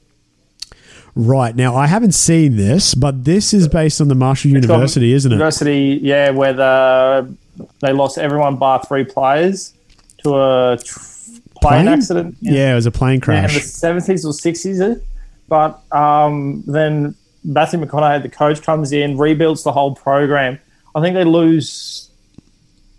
[1.18, 5.14] Right now, I haven't seen this, but this is based on the Marshall It's University,
[5.14, 5.35] isn't it?
[5.35, 7.35] University, yeah, where the,
[7.81, 9.72] they lost everyone bar three players
[10.18, 10.98] to a tr-
[11.61, 11.88] plane, Plane?
[11.88, 12.37] accident.
[12.42, 13.50] Yeah, it was a plane crash.
[13.50, 14.83] Yeah, in the seventies or sixties.
[15.48, 20.59] But um, then Matthew McConaughey, the coach, comes in, rebuilds the whole program.
[20.94, 22.11] I think they lose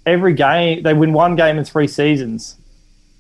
[0.07, 0.81] every game.
[0.81, 2.55] They win one game in three seasons,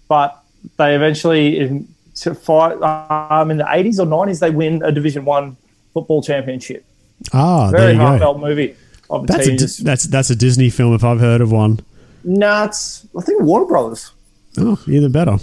[0.07, 0.41] but
[0.77, 1.87] they eventually in
[2.21, 5.57] to fight um, in the eighties or nineties they win a Division One
[5.93, 6.85] football championship.
[7.33, 7.99] ah, there Very go.
[7.99, 8.75] heartfelt movie
[9.09, 9.83] of That's a.
[9.83, 11.79] That's that's a Disney film if I've heard of one.
[12.23, 13.05] nuts.
[13.17, 14.11] I think Warner Brothers.
[14.57, 15.37] Oh, even better.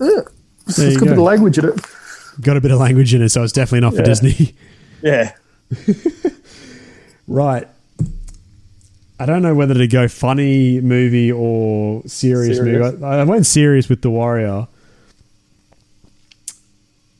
[0.00, 0.20] Yeah.
[0.68, 1.80] It's got a bit of language in it.
[2.40, 4.04] Got a bit of language in it, so it's definitely not for Yeah.
[4.04, 4.54] Disney.
[5.02, 5.32] Yeah.
[7.26, 7.68] Right.
[9.20, 12.92] I don't know whether to go funny movie or serious, Serious.
[12.94, 13.04] movie.
[13.04, 14.68] I, I went serious with The Warrior.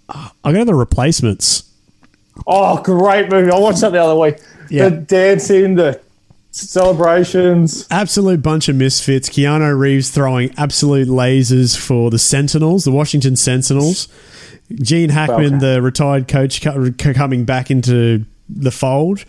[0.09, 1.65] I'm going to the replacements.
[2.47, 3.51] Oh, great movie!
[3.51, 4.37] I watched that the other week.
[4.71, 4.89] Yeah.
[4.89, 6.01] The dancing, the
[6.51, 7.87] celebrations.
[7.91, 9.29] Absolute bunch of misfits.
[9.29, 14.09] Keanu Reeves throwing absolute lasers for the Sentinels, the Washington Sentinels.
[14.83, 15.59] Gene Hackman, Okay.
[15.75, 19.25] the retired coach, co- co- coming back into the fold.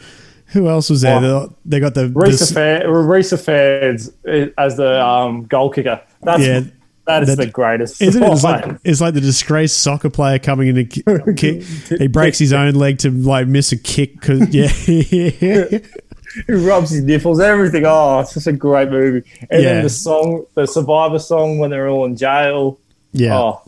[0.47, 1.17] Who else was there?
[1.23, 1.53] Oh.
[1.65, 4.11] They got the, Reese the- Fa- Risa Fairs
[4.57, 6.01] as the um, goal kicker.
[6.23, 6.61] That's Yeah,
[7.09, 8.01] that is that- the greatest.
[8.01, 8.31] Isn't it?
[8.31, 11.63] It's like it's like the disgraced soccer player coming in to kick.
[11.99, 14.21] He breaks his own leg to like miss a kick.
[14.21, 15.81] Cause yeah, he
[16.47, 17.83] rubs his nipples, everything.
[17.85, 19.27] Oh, it's just a great movie.
[19.49, 19.73] And Yeah.
[19.73, 22.79] then the song, the Survivor song when they're all in jail.
[23.11, 23.37] yeah.
[23.37, 23.61] Oh,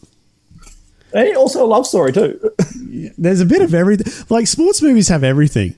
[1.14, 2.40] and also a love story too.
[3.18, 4.12] There's a bit of everything.
[4.30, 5.76] Like sports movies have everything.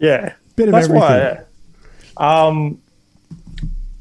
[0.00, 1.18] yeah, Bit of That's why.
[1.18, 1.44] everything.
[2.18, 2.44] yeah.
[2.46, 2.82] Um,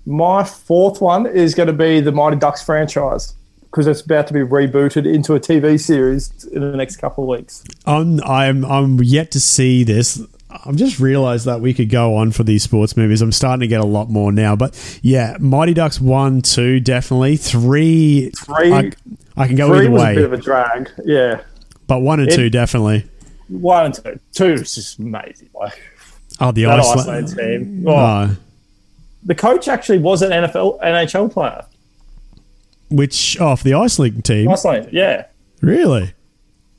[0.10, 4.34] my fourth one is going to be the Mighty Ducks franchise because it's about to
[4.34, 7.64] be rebooted into a TV series in the next couple of weeks.
[7.86, 10.20] I'm I'm I'm yet to see this.
[10.66, 13.22] I've just realised that we could go on for these sports movies.
[13.22, 17.38] I'm starting to get a lot more now, but yeah, Mighty Ducks one, two, definitely
[17.38, 18.32] three.
[18.36, 18.91] Three- I,
[19.38, 20.89] I can go Three either was a bit of a drag.
[21.05, 21.41] Yeah,
[21.86, 23.05] but one and It- two definitely.
[23.47, 24.20] one and two.
[24.34, 25.49] Two is just amazing.
[25.53, 25.80] Like
[26.41, 26.99] Oh, the Iceland.
[27.01, 27.84] Iceland team.
[27.88, 28.36] Oh, Oh,
[29.24, 31.65] the coach actually was an NFL NHL player.
[32.89, 34.49] Which oh, for the Iceland team?
[34.49, 35.26] Iceland, yeah.
[35.61, 36.13] Really?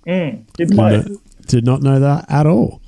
[0.07, 1.01] Mm, did play.
[1.03, 2.81] Did not, did not know that at all.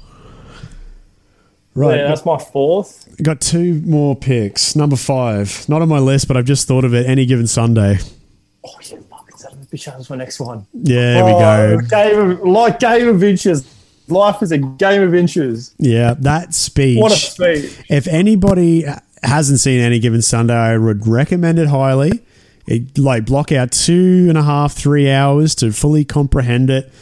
[1.74, 3.08] Right, Yeah, that's my fourth.
[3.22, 4.76] got two more picks.
[4.76, 7.06] Number five, not on my list, but I've just thought of it.
[7.06, 7.98] Any given Sunday.
[8.66, 10.66] Oh, yeah, fucking son of a bitch, that was my next one.
[10.74, 11.86] Yeah, there Oh, we go.
[11.88, 13.66] Game of, like Game of Inches.
[14.08, 15.74] Life is a game of inches.
[15.78, 17.00] Yeah, that speech.
[17.00, 17.78] What a speech.
[17.88, 18.84] if anybody
[19.22, 22.22] hasn't seen any given Sunday, I would recommend it highly.
[22.66, 26.92] It, like block out two and a half, three hours to fully comprehend it.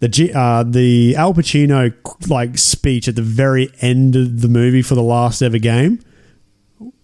[0.00, 1.92] The uh, the Al Pacino
[2.30, 6.00] like speech at the very end of the movie for the last ever game,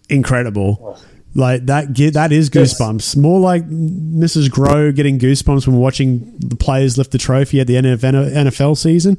[0.09, 0.97] incredible.
[1.35, 3.15] Like that, that is goosebumps.
[3.15, 4.49] More like Mrs.
[4.49, 8.75] Grow getting goosebumps when watching the players lift the trophy at the end of NFL
[8.75, 9.17] season.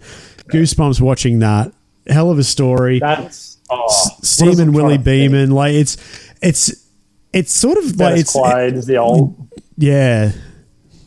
[0.48, 1.72] Goosebumps watching that.
[2.08, 2.98] Hell of a story.
[2.98, 4.98] That's oh, Steam and Willie?
[4.98, 5.50] Beamen.
[5.50, 5.96] Like it's
[6.42, 6.88] it's
[7.32, 9.36] it's sort of like it's Quaid is the old.
[9.76, 10.32] yeah.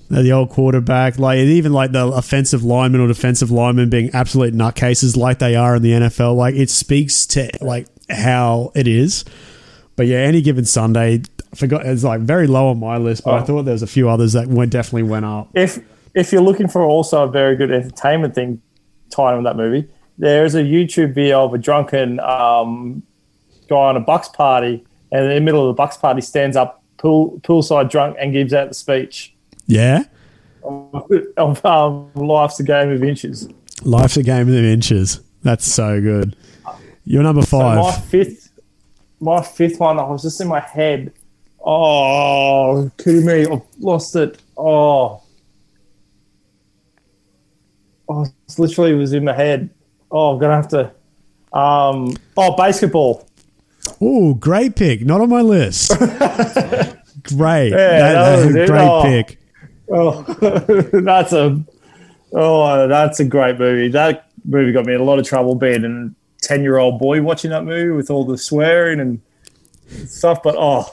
[0.09, 5.15] The old quarterback, like even like the offensive lineman or defensive lineman being absolute nutcases
[5.15, 9.23] like they are in the NFL, like it speaks to like how it is.
[9.95, 11.21] But yeah, any given Sunday,
[11.53, 13.43] I forgot it's like very low on my list, but I Oh.
[13.45, 15.47] thought there was a few others that went definitely went up.
[15.53, 15.79] If
[16.13, 18.61] if you're looking for also a very good entertainment thing
[19.11, 19.87] tied in that movie,
[20.21, 23.01] there is a YouTube video of a drunken um,
[23.67, 26.83] guy on a Bucks party, and in the middle of the Bucks party stands up
[26.97, 29.33] pool poolside drunk and gives out the speech
[29.65, 30.03] Yeah,
[30.63, 33.49] of um, life's a game of inches.
[33.83, 35.21] life's a game of inches.
[35.41, 36.35] That's so good.
[37.03, 37.77] You're number So five.
[37.77, 38.51] my fifth,
[39.19, 41.11] my fifth one, I was just in my head.
[41.65, 43.47] Oh, kidding me!
[43.47, 44.39] I've lost it.
[44.55, 45.23] Oh,
[48.07, 49.71] oh, it's literally was in my head.
[50.11, 50.91] Oh, I'm gonna have to.
[51.57, 53.27] Um, oh, basketball.
[53.99, 55.01] Oh, great pick.
[55.05, 55.91] Not on my list.
[57.23, 57.69] great.
[57.69, 59.01] Yeah, That- that great Oh.
[59.03, 59.37] pick.
[59.93, 60.21] Oh,
[61.01, 61.61] that's a.
[62.33, 63.89] Oh, that's a great movie.
[63.89, 67.65] That movie got me in a lot of trouble being a ten-year-old boy watching that
[67.65, 69.19] movie with all the swearing and
[70.07, 70.41] stuff.
[70.43, 70.83] But oh,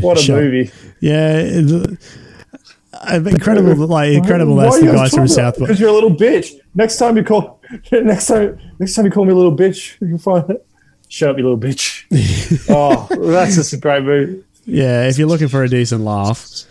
[0.00, 0.70] what a movie!
[1.00, 1.42] Yeah.
[3.08, 3.86] Incredible.
[3.86, 4.56] Like, incredible.
[4.56, 5.28] Why That's the guys from?
[5.28, 5.58] South.
[5.58, 6.52] Because you're a little bitch.
[6.74, 7.60] Next time you call,
[7.92, 10.66] next time, next time you call me a little bitch, you can find it.
[11.08, 12.06] Shut up, you little bitch.
[12.70, 14.42] oh, that's just a great movie.
[14.64, 15.08] Yeah.
[15.08, 16.64] If you're looking for a decent laugh.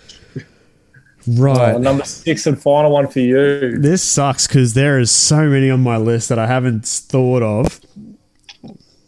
[1.27, 1.75] Right.
[1.75, 3.77] Oh, number six and final one for you.
[3.77, 7.79] This sucks because there is so many on my list that I haven't thought of.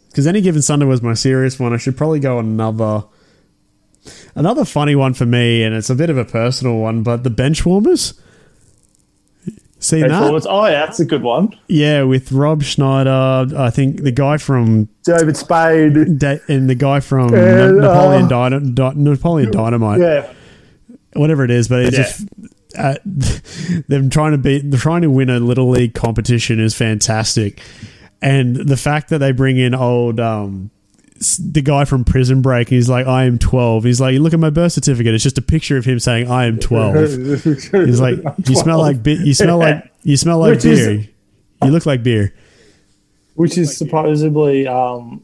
[0.08, 1.72] Because any given Sunday was my serious one.
[1.72, 3.02] I should probably go another,
[4.34, 7.02] another funny one for me, and it's a bit of a personal one.
[7.02, 8.14] But the bench warmers.
[9.80, 10.08] Seen that?
[10.18, 10.46] Performance.
[10.48, 11.54] Oh yeah, that's a good one.
[11.68, 13.46] Yeah, with Rob Schneider.
[13.58, 16.18] I think the guy from David Spade.
[16.18, 20.26] Da- and the guy from Uh, Napoleon, uh, Dyna- Dy- Napoleon Dynamite, Yeah,
[21.12, 21.68] whatever it is.
[21.68, 22.02] But it's Yeah.
[22.04, 22.26] just
[22.78, 27.60] uh, them trying to beat, they're trying to win a little league competition is fantastic,
[28.22, 30.18] and the fact that they bring in old.
[30.18, 30.73] Um, s-
[31.36, 33.84] the guy from Prison Break, he's like, I am 12.
[33.84, 35.14] He's like, look at my birth certificate.
[35.14, 36.94] It's just a picture of him saying, I am 12.
[37.44, 38.18] He's like,
[38.48, 41.08] you smell like, bi- you smell like, you smell like Which is- beer.
[41.64, 42.34] you look like beer.
[43.34, 45.22] which is supposedly, um,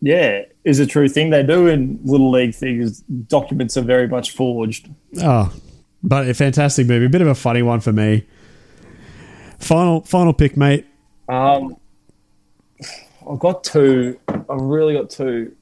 [0.00, 3.00] yeah, is a true thing they do in little league things.
[3.00, 4.88] Documents are very much forged.
[5.22, 5.52] Oh,
[6.02, 7.06] but a fantastic movie.
[7.06, 8.26] A bit of a funny one for me.
[9.58, 10.86] Final, final pick, mate.
[11.28, 11.76] Um,
[13.30, 14.18] I've got two.
[14.28, 15.54] I've really got two.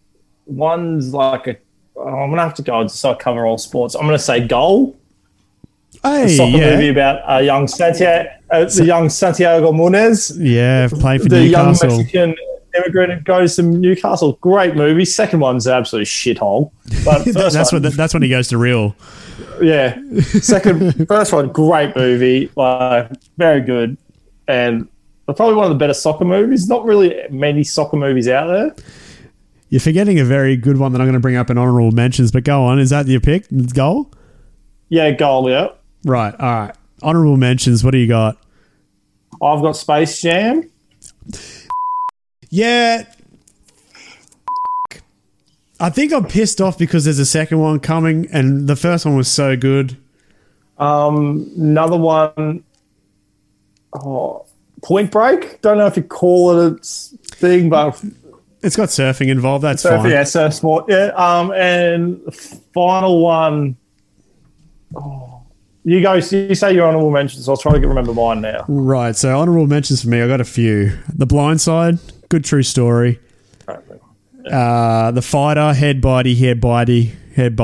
[0.46, 1.56] One's like a.
[1.98, 3.94] I'm gonna have to go so I cover all sports.
[3.94, 4.96] I'm gonna say goal.
[6.02, 11.22] Hey, soccer movie yeah, about a young Santiago, uh, the young Santiago Munez, yeah, playing
[11.22, 11.98] for the young Newcastle.
[11.98, 12.34] Mexican
[12.76, 14.32] immigrant who goes to Newcastle.
[14.40, 15.04] Great movie.
[15.04, 16.72] Second one's an absolute shithole.
[17.04, 18.94] But that's one, when that's when he goes to real.
[19.62, 19.98] yeah.
[20.20, 22.50] Second, first one, great movie.
[22.56, 23.96] Like very good,
[24.48, 24.88] and
[25.32, 26.68] probably one of the better soccer movies.
[26.68, 28.74] Not really many soccer movies out there.
[29.70, 32.30] You're forgetting a very good one that I'm going to bring up in honorable mentions.
[32.30, 33.46] But go on, is that your pick?
[33.74, 34.10] Goal?
[34.88, 35.50] Yeah, goal.
[35.50, 35.68] Yeah,
[36.04, 36.34] Right.
[36.38, 36.74] All right.
[37.02, 37.82] Honorable mentions.
[37.82, 38.36] What do you got?
[39.42, 40.70] I've got Space Jam.
[42.50, 43.04] Yeah.
[45.80, 49.16] I think I'm pissed off because there's a second one coming, and the first one
[49.16, 49.96] was so good.
[50.78, 52.62] Um, another one.
[53.92, 54.46] Oh,
[54.84, 55.60] Point Break.
[55.62, 58.02] Don't know if you call it a thing, but
[58.62, 59.64] It's got surfing involved.
[59.64, 60.10] That's surf, fine.
[60.10, 60.84] yeah, surf sport.
[60.88, 61.06] Yeah.
[61.16, 62.20] Um, and
[62.74, 63.76] final one.
[64.94, 65.42] Oh,
[65.84, 66.12] you go.
[66.14, 67.48] You say your honorable mentions.
[67.48, 68.64] I'll try to get, remember mine now.
[68.68, 69.16] Right.
[69.16, 70.20] So honorable mentions for me.
[70.22, 70.92] I got a few.
[71.14, 73.20] The Blind Side, good true story.
[74.50, 77.56] Uh, the Fighter, head bitey, head bitey, head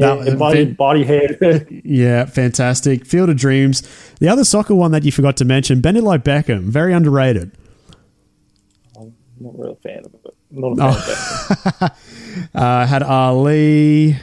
[0.00, 0.18] bitey.
[0.18, 1.66] Yeah, That- body, body head.
[1.84, 3.04] Yeah, fantastic.
[3.06, 3.82] Field of Dreams.
[4.20, 7.52] The other soccer one that you forgot to mention, Bend It Like Beckham, very underrated.
[8.96, 10.34] I'm not really a fan of it.
[10.52, 11.82] Not a fan of
[12.46, 12.54] it.
[12.54, 14.16] Uh, had Ali,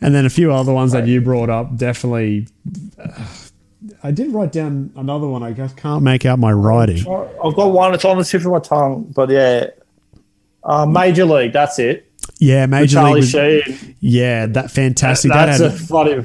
[0.00, 1.76] and then a few other ones that you brought up.
[1.76, 2.46] Definitely,
[2.98, 3.26] uh,
[4.02, 5.42] I did write down another one.
[5.42, 6.98] I just can't make out my writing.
[6.98, 7.94] I've got one.
[7.94, 9.68] It's on the tip of my tongue, but yeah,
[10.62, 11.52] uh, Major League.
[11.52, 12.10] That's it.
[12.38, 13.34] Yeah, Major Charlie League.
[13.34, 13.96] was- Sheen.
[14.00, 15.30] yeah, that fantastic.
[15.32, 16.24] that That's had a funny.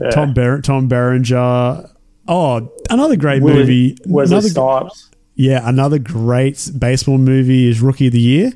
[0.00, 0.10] Yeah.
[0.10, 1.88] Tom Ber- Tom Berenger.
[2.26, 3.96] Oh, another great movie.
[4.06, 5.10] Wesley Another, Snipes.
[5.34, 8.52] yeah, another great baseball movie is Rookie of the Year.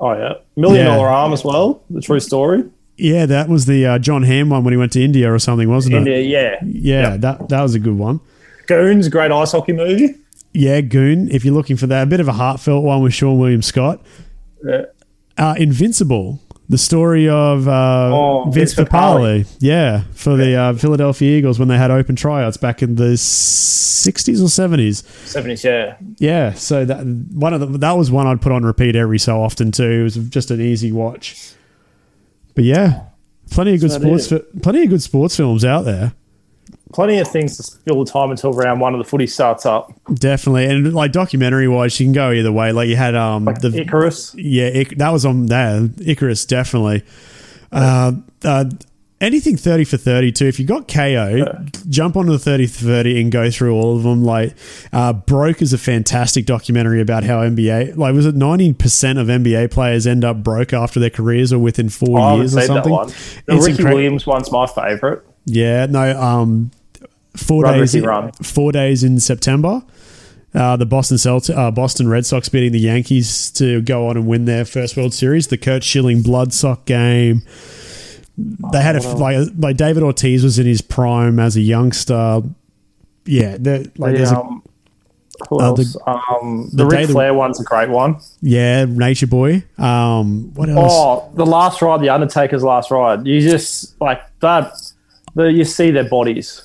[0.00, 0.94] Oh yeah, Million Yeah.
[0.94, 1.82] Dollar Arm as well.
[1.90, 2.64] The true story.
[2.96, 5.68] Yeah, that was the uh, Jon Hamm one when he went to India or something,
[5.68, 5.98] wasn't it?
[5.98, 6.56] India, yeah.
[6.64, 8.20] Yeah, that that was a good one.
[8.66, 10.14] Goons, a great ice hockey movie.
[10.52, 11.28] Yeah, Goon.
[11.30, 14.00] If you're looking for that, a bit of a heartfelt one with Seann William Scott.
[14.66, 14.82] Yeah.
[15.38, 19.46] Uh, Invincible, the story of uh, Oh, Vince Papale.
[19.60, 24.40] Yeah, for the uh, Philadelphia Eagles when they had open tryouts back in the 60s
[24.40, 25.04] or 70s.
[25.26, 25.96] Seventies, yeah.
[26.18, 29.40] Yeah, so that one of the, that was one I'd put on repeat every so
[29.40, 29.84] often too.
[30.00, 31.52] It was just an easy watch.
[32.54, 33.04] But yeah,
[33.50, 36.12] plenty of good sports, fi- plenty of good sports films out there.
[36.92, 39.92] Plenty of things to fill the time until round one of the footy starts up.
[40.14, 42.72] Definitely, and like documentary wise, you can go either way.
[42.72, 44.34] Like you had um the Icarus.
[44.36, 47.02] yeah Ic- that was on there Icarus definitely.
[47.70, 48.12] Uh,
[48.44, 48.64] uh,
[49.20, 50.46] anything thirty for thirty too.
[50.46, 54.02] If you got Kayo, jump onto the thirty for thirty and go through all of
[54.04, 54.24] them.
[54.24, 54.54] Like
[54.90, 59.26] uh, broke is a fantastic documentary about how NBA like was it ninety percent of
[59.26, 62.92] NBA players end up broke after their careers or within four Oh, years or something.
[62.92, 65.18] The It's Ricky incre- Williams one's my favourite.
[65.44, 66.18] Yeah, no.
[66.20, 66.70] Um,
[67.36, 67.98] four days.
[68.00, 68.32] Run.
[68.32, 69.82] Four days in September.
[70.54, 74.26] Uh, the Boston Celt- uh, Boston Red Sox beating the Yankees to go on and
[74.26, 75.48] win their first World Series.
[75.48, 77.42] The Curt Schilling Blood Sock game.
[78.72, 82.42] They had a like like David Ortiz was in his prime as a youngster.
[83.26, 84.62] Yeah, like The, there's a, um,
[85.50, 85.96] who uh, the- else?
[86.06, 88.16] um, the, the Ric the- Flair one's a great one.
[88.40, 89.64] yeah Nature Boy.
[89.76, 90.92] Um, what else?
[90.94, 93.26] Oh, the last ride, the Undertaker's last ride.
[93.26, 94.72] You just like that.
[95.34, 96.64] The, you see their bodies.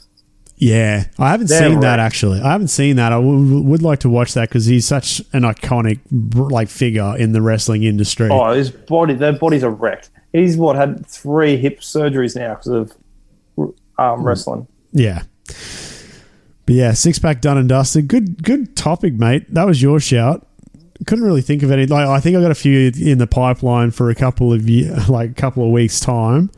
[0.56, 2.40] Yeah, I haven't They're seen that actually.
[2.40, 3.12] I haven't seen that.
[3.12, 6.00] I w- would like to watch that because he's such an iconic
[6.52, 8.30] like figure in the wrestling industry.
[8.32, 10.10] Oh, his body, their bodies are wrecked.
[10.32, 12.68] He's what had three hip surgeries now because
[13.58, 14.68] of um, wrestling.
[14.94, 15.24] Yeah.
[16.66, 18.08] But yeah, six pack done and dusted.
[18.08, 19.54] Good, good topic, mate.
[19.54, 20.48] That was your shout.
[21.06, 21.86] Couldn't really think of any.
[21.88, 24.96] Like, I think I got a few in the pipeline for a couple of year,
[25.10, 26.50] like a couple of weeks time.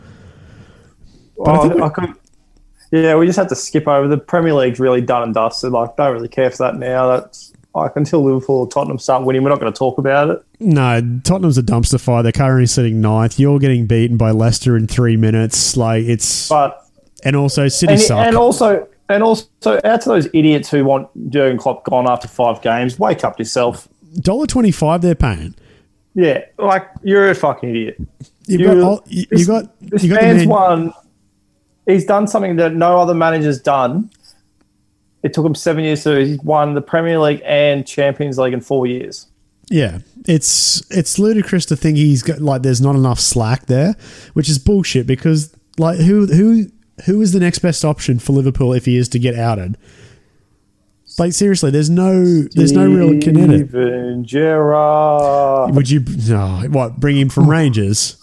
[1.46, 2.14] I Oh, think we- I could,
[3.02, 5.72] yeah, we just had to skip over the Premier League's really done and dusted.
[5.72, 7.08] Like, don't really care for that now.
[7.08, 10.44] That's like until Liverpool or Tottenham start winning, we're not going to talk about it.
[10.60, 12.24] No, Tottenham's a dumpster fire.
[12.24, 13.40] They're currently sitting ninth.
[13.40, 15.76] You're getting beaten by Leicester in three minutes.
[15.76, 16.86] Like it's, But
[17.24, 18.26] and also City and, suck.
[18.26, 19.48] and also and also
[19.84, 23.88] out to those idiots who want Jurgen Klopp gone after five games, wake up yourself.
[24.22, 25.02] Dollar twenty five.
[25.02, 25.56] They're paying.
[26.14, 27.98] Yeah, like you're a fucking idiot.
[28.48, 30.94] You've You- got, all, you, you this- got, This you got man's man- won.
[31.86, 34.10] He's done something that no other manager's done.
[35.24, 36.24] It took him seven years to.
[36.24, 39.28] He's won the Premier League and Champions League in four years.
[39.70, 43.96] Yeah, it's it's ludicrous to think he's got like there's not enough slack there,
[44.34, 46.68] which is bullshit because like who who
[47.06, 49.76] who is the next best option for Liverpool if he is to get outed?
[51.18, 53.70] Like seriously, there's no there's no real kinetic.
[53.70, 55.74] Steven Gerrard.
[55.76, 58.18] Would you no what bring him from Rangers?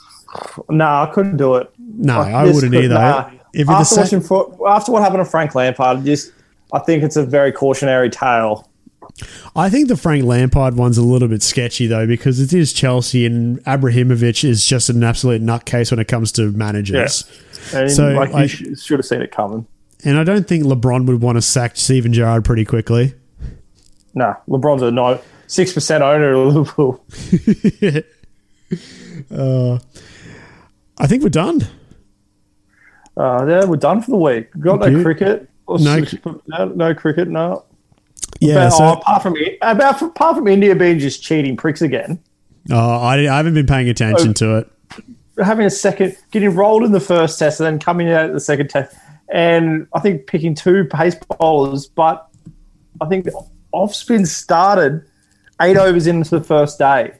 [0.70, 1.72] Nah, I couldn't do it.
[1.78, 2.94] No, Like, I wouldn't could- either.
[2.94, 3.30] nah.
[3.52, 6.32] If after watching for, after what happened to Frank Lampard, just
[6.72, 8.68] I think it's a very cautionary tale.
[9.54, 13.26] I think the Frank Lampard one's a little bit sketchy though because it is Chelsea
[13.26, 17.24] and Abramovich is just an absolute nutcase when it comes to managers.
[17.74, 19.66] And So, like, like- you should have seen it coming.
[20.04, 23.14] And I don't think LeBron would want to sack Steven Gerrard pretty quickly.
[24.14, 27.04] Nah, LeBron's a no six percent owner of Liverpool.
[29.30, 29.78] Uh,
[30.98, 31.66] I think we're done.
[33.16, 34.48] Uh, yeah, we're done for the week.
[34.58, 35.48] Got Thank no cricket.
[35.68, 36.04] No
[36.46, 37.28] no, no cricket.
[37.28, 37.64] No.
[38.40, 42.18] Yeah, But, so oh, apart from about apart from India being just cheating pricks again,
[42.70, 44.32] oh, I, I haven't been paying attention Oh.
[44.34, 44.70] to it.
[45.44, 48.40] having a second, getting rolled in the first test, and then coming out at the
[48.40, 48.96] second test,
[49.32, 52.26] and I think picking two pace bowlers, but
[53.00, 53.28] I think
[53.72, 55.04] off spin started
[55.60, 57.12] eight overs into the first day.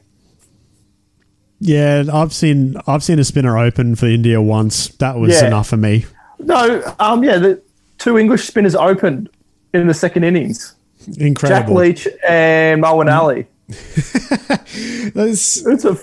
[1.65, 4.89] Yeah, I've seen I've seen a spinner open for India once.
[4.97, 5.47] That was Yeah.
[5.47, 6.05] enough for me.
[6.39, 7.61] No, um, yeah, the
[7.99, 9.29] two English spinners opened
[9.73, 10.75] in the second innings.
[11.17, 11.59] Incredible.
[11.59, 13.47] Jack Leach and Moeen Ali.
[15.13, 15.97] That's- It's a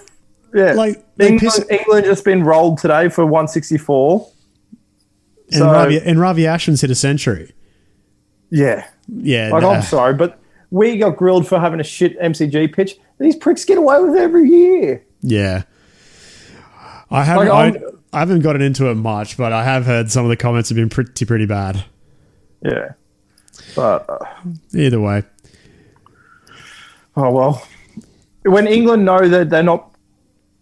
[0.55, 4.27] Yeah, Like, England, piss- England just been rolled today for 164.
[5.53, 7.53] And, So- Ravi, and Ravi Ashwin's hit a century.
[8.51, 9.51] Yeah, Yeah.
[9.53, 9.73] like nah.
[9.75, 10.39] I'm sorry, but
[10.71, 12.99] we got grilled for having a shit MCG pitch.
[13.21, 15.03] These pricks get away with it every year.
[15.23, 15.63] Yeah.
[17.11, 20.25] I haven't, Like, I, I'm- haven't gotten into it much, but I have heard some
[20.25, 21.85] of the comments have been pretty, pretty bad.
[22.63, 22.93] Yeah,
[23.77, 24.25] but uh,
[24.75, 25.23] Either way.
[27.17, 27.67] oh well.
[28.45, 29.95] When England know that they're not,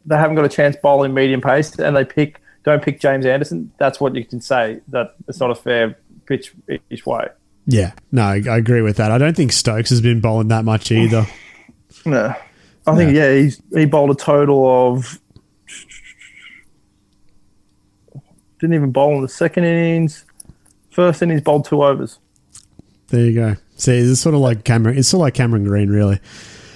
[0.06, 3.72] they haven't got a chance bowling medium pace, and they pick don't pick James Anderson,
[3.78, 5.96] that's what you can say that it's not a fair
[6.26, 6.52] pitch
[6.90, 7.28] each way.
[7.66, 7.92] Yeah.
[8.12, 9.10] No, I, I agree with that.
[9.10, 11.26] I don't think Stokes has been bowling that much either.
[12.06, 12.34] No,
[12.92, 15.20] I think yeah, he's he bowled a total of
[18.58, 20.24] didn't even bowl in the second innings.
[20.90, 22.18] First innings bowled two overs.
[23.08, 23.56] There you go.
[23.76, 24.98] See, it's sort of like Cameron.
[24.98, 26.18] It's sort of like Cameron Green, really.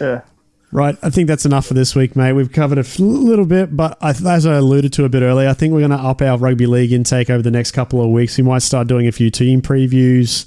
[0.00, 0.22] Yeah.
[0.70, 2.32] Right, I think that's enough for this week, mate.
[2.32, 5.46] We've covered a f- little bit, but I, as I alluded to a bit earlier,
[5.48, 8.08] I think we're going to up our rugby league intake over the next couple of
[8.10, 8.38] weeks.
[8.38, 10.46] We might start doing a few team previews.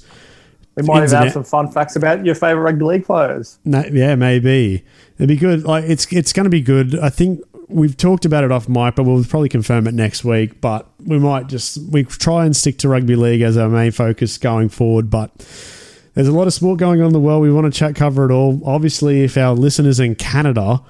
[0.76, 3.58] We might Ins even have some fun facts about your favourite rugby league players.
[3.64, 4.84] No, yeah, maybe
[5.16, 5.64] it'd be good.
[5.64, 6.98] Like it's it's going to be good.
[6.98, 10.60] I think we've talked about it off mic, but we'll probably confirm it next week.
[10.60, 14.36] But we might just we try and stick to rugby league as our main focus
[14.36, 15.08] going forward.
[15.08, 15.32] But
[16.14, 17.42] there's a lot of sport going on in the world.
[17.42, 18.60] We want to chat cover it all.
[18.64, 20.82] Obviously, if our listeners in Canada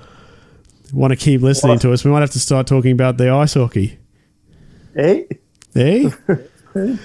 [0.92, 1.82] want to keep listening What?
[1.82, 3.98] to us, we might have to start talking about the ice hockey.
[4.96, 5.22] Eh?
[5.76, 6.10] Eh?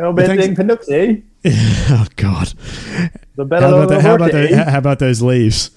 [0.00, 1.20] I'll bet thanks- ding Panuks, eh?
[1.90, 2.52] oh God!
[3.36, 5.70] The better How about, the, how, about the, how about those leaves?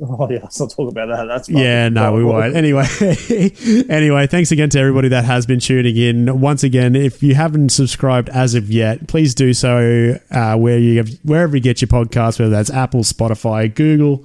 [0.00, 1.24] Oh yeah, let's not talk about that.
[1.24, 1.56] That's fine.
[1.56, 2.54] Yeah, no, we won't.
[2.54, 2.86] Anyway,
[3.88, 6.40] anyway, thanks again to everybody that has been tuning in.
[6.40, 10.98] Once again, if you haven't subscribed as of yet, please do so uh, where you
[10.98, 14.24] have, wherever you get your podcast, whether that's Apple, Spotify, Google,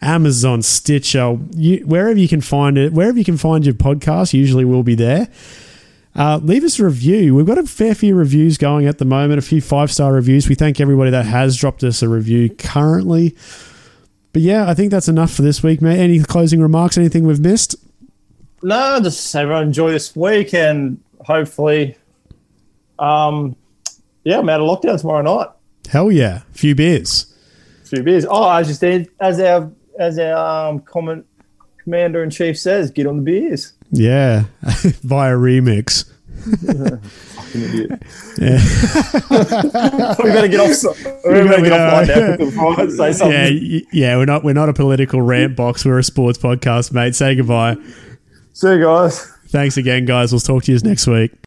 [0.00, 4.64] Amazon, Stitcher, you, wherever you can find it, wherever you can find your podcast, usually
[4.64, 5.28] will be there.
[6.14, 7.34] Uh, leave us a review.
[7.34, 10.48] We've got a fair few reviews going at the moment, a few five star reviews.
[10.48, 13.34] We thank everybody that has dropped us a review currently.
[14.32, 15.98] But yeah, I think that's enough for this week, mate.
[15.98, 16.98] Any closing remarks?
[16.98, 17.76] Anything we've missed?
[18.62, 21.96] No, just everyone enjoy this week and hopefully,
[22.98, 23.56] um,
[24.24, 25.48] yeah, I'm out of lockdown tomorrow night.
[25.90, 27.34] Hell yeah, a few beers.
[27.84, 28.24] A few beers.
[28.24, 31.26] Oh, I just did as our as our um, comment
[31.78, 33.72] commander in chief says, get on the beers.
[33.92, 34.44] Yeah,
[35.02, 36.10] via remix.
[38.34, 38.58] Yeah,
[40.24, 40.96] we better get off.
[41.24, 43.58] We better get off now before I say something.
[43.60, 45.84] Yeah, yeah, we're not we're not a political rant box.
[45.84, 47.14] We're a sports podcast, mate.
[47.14, 47.76] Say goodbye.
[48.54, 49.30] See you guys.
[49.48, 50.32] Thanks again, guys.
[50.32, 51.32] We'll talk to you next week.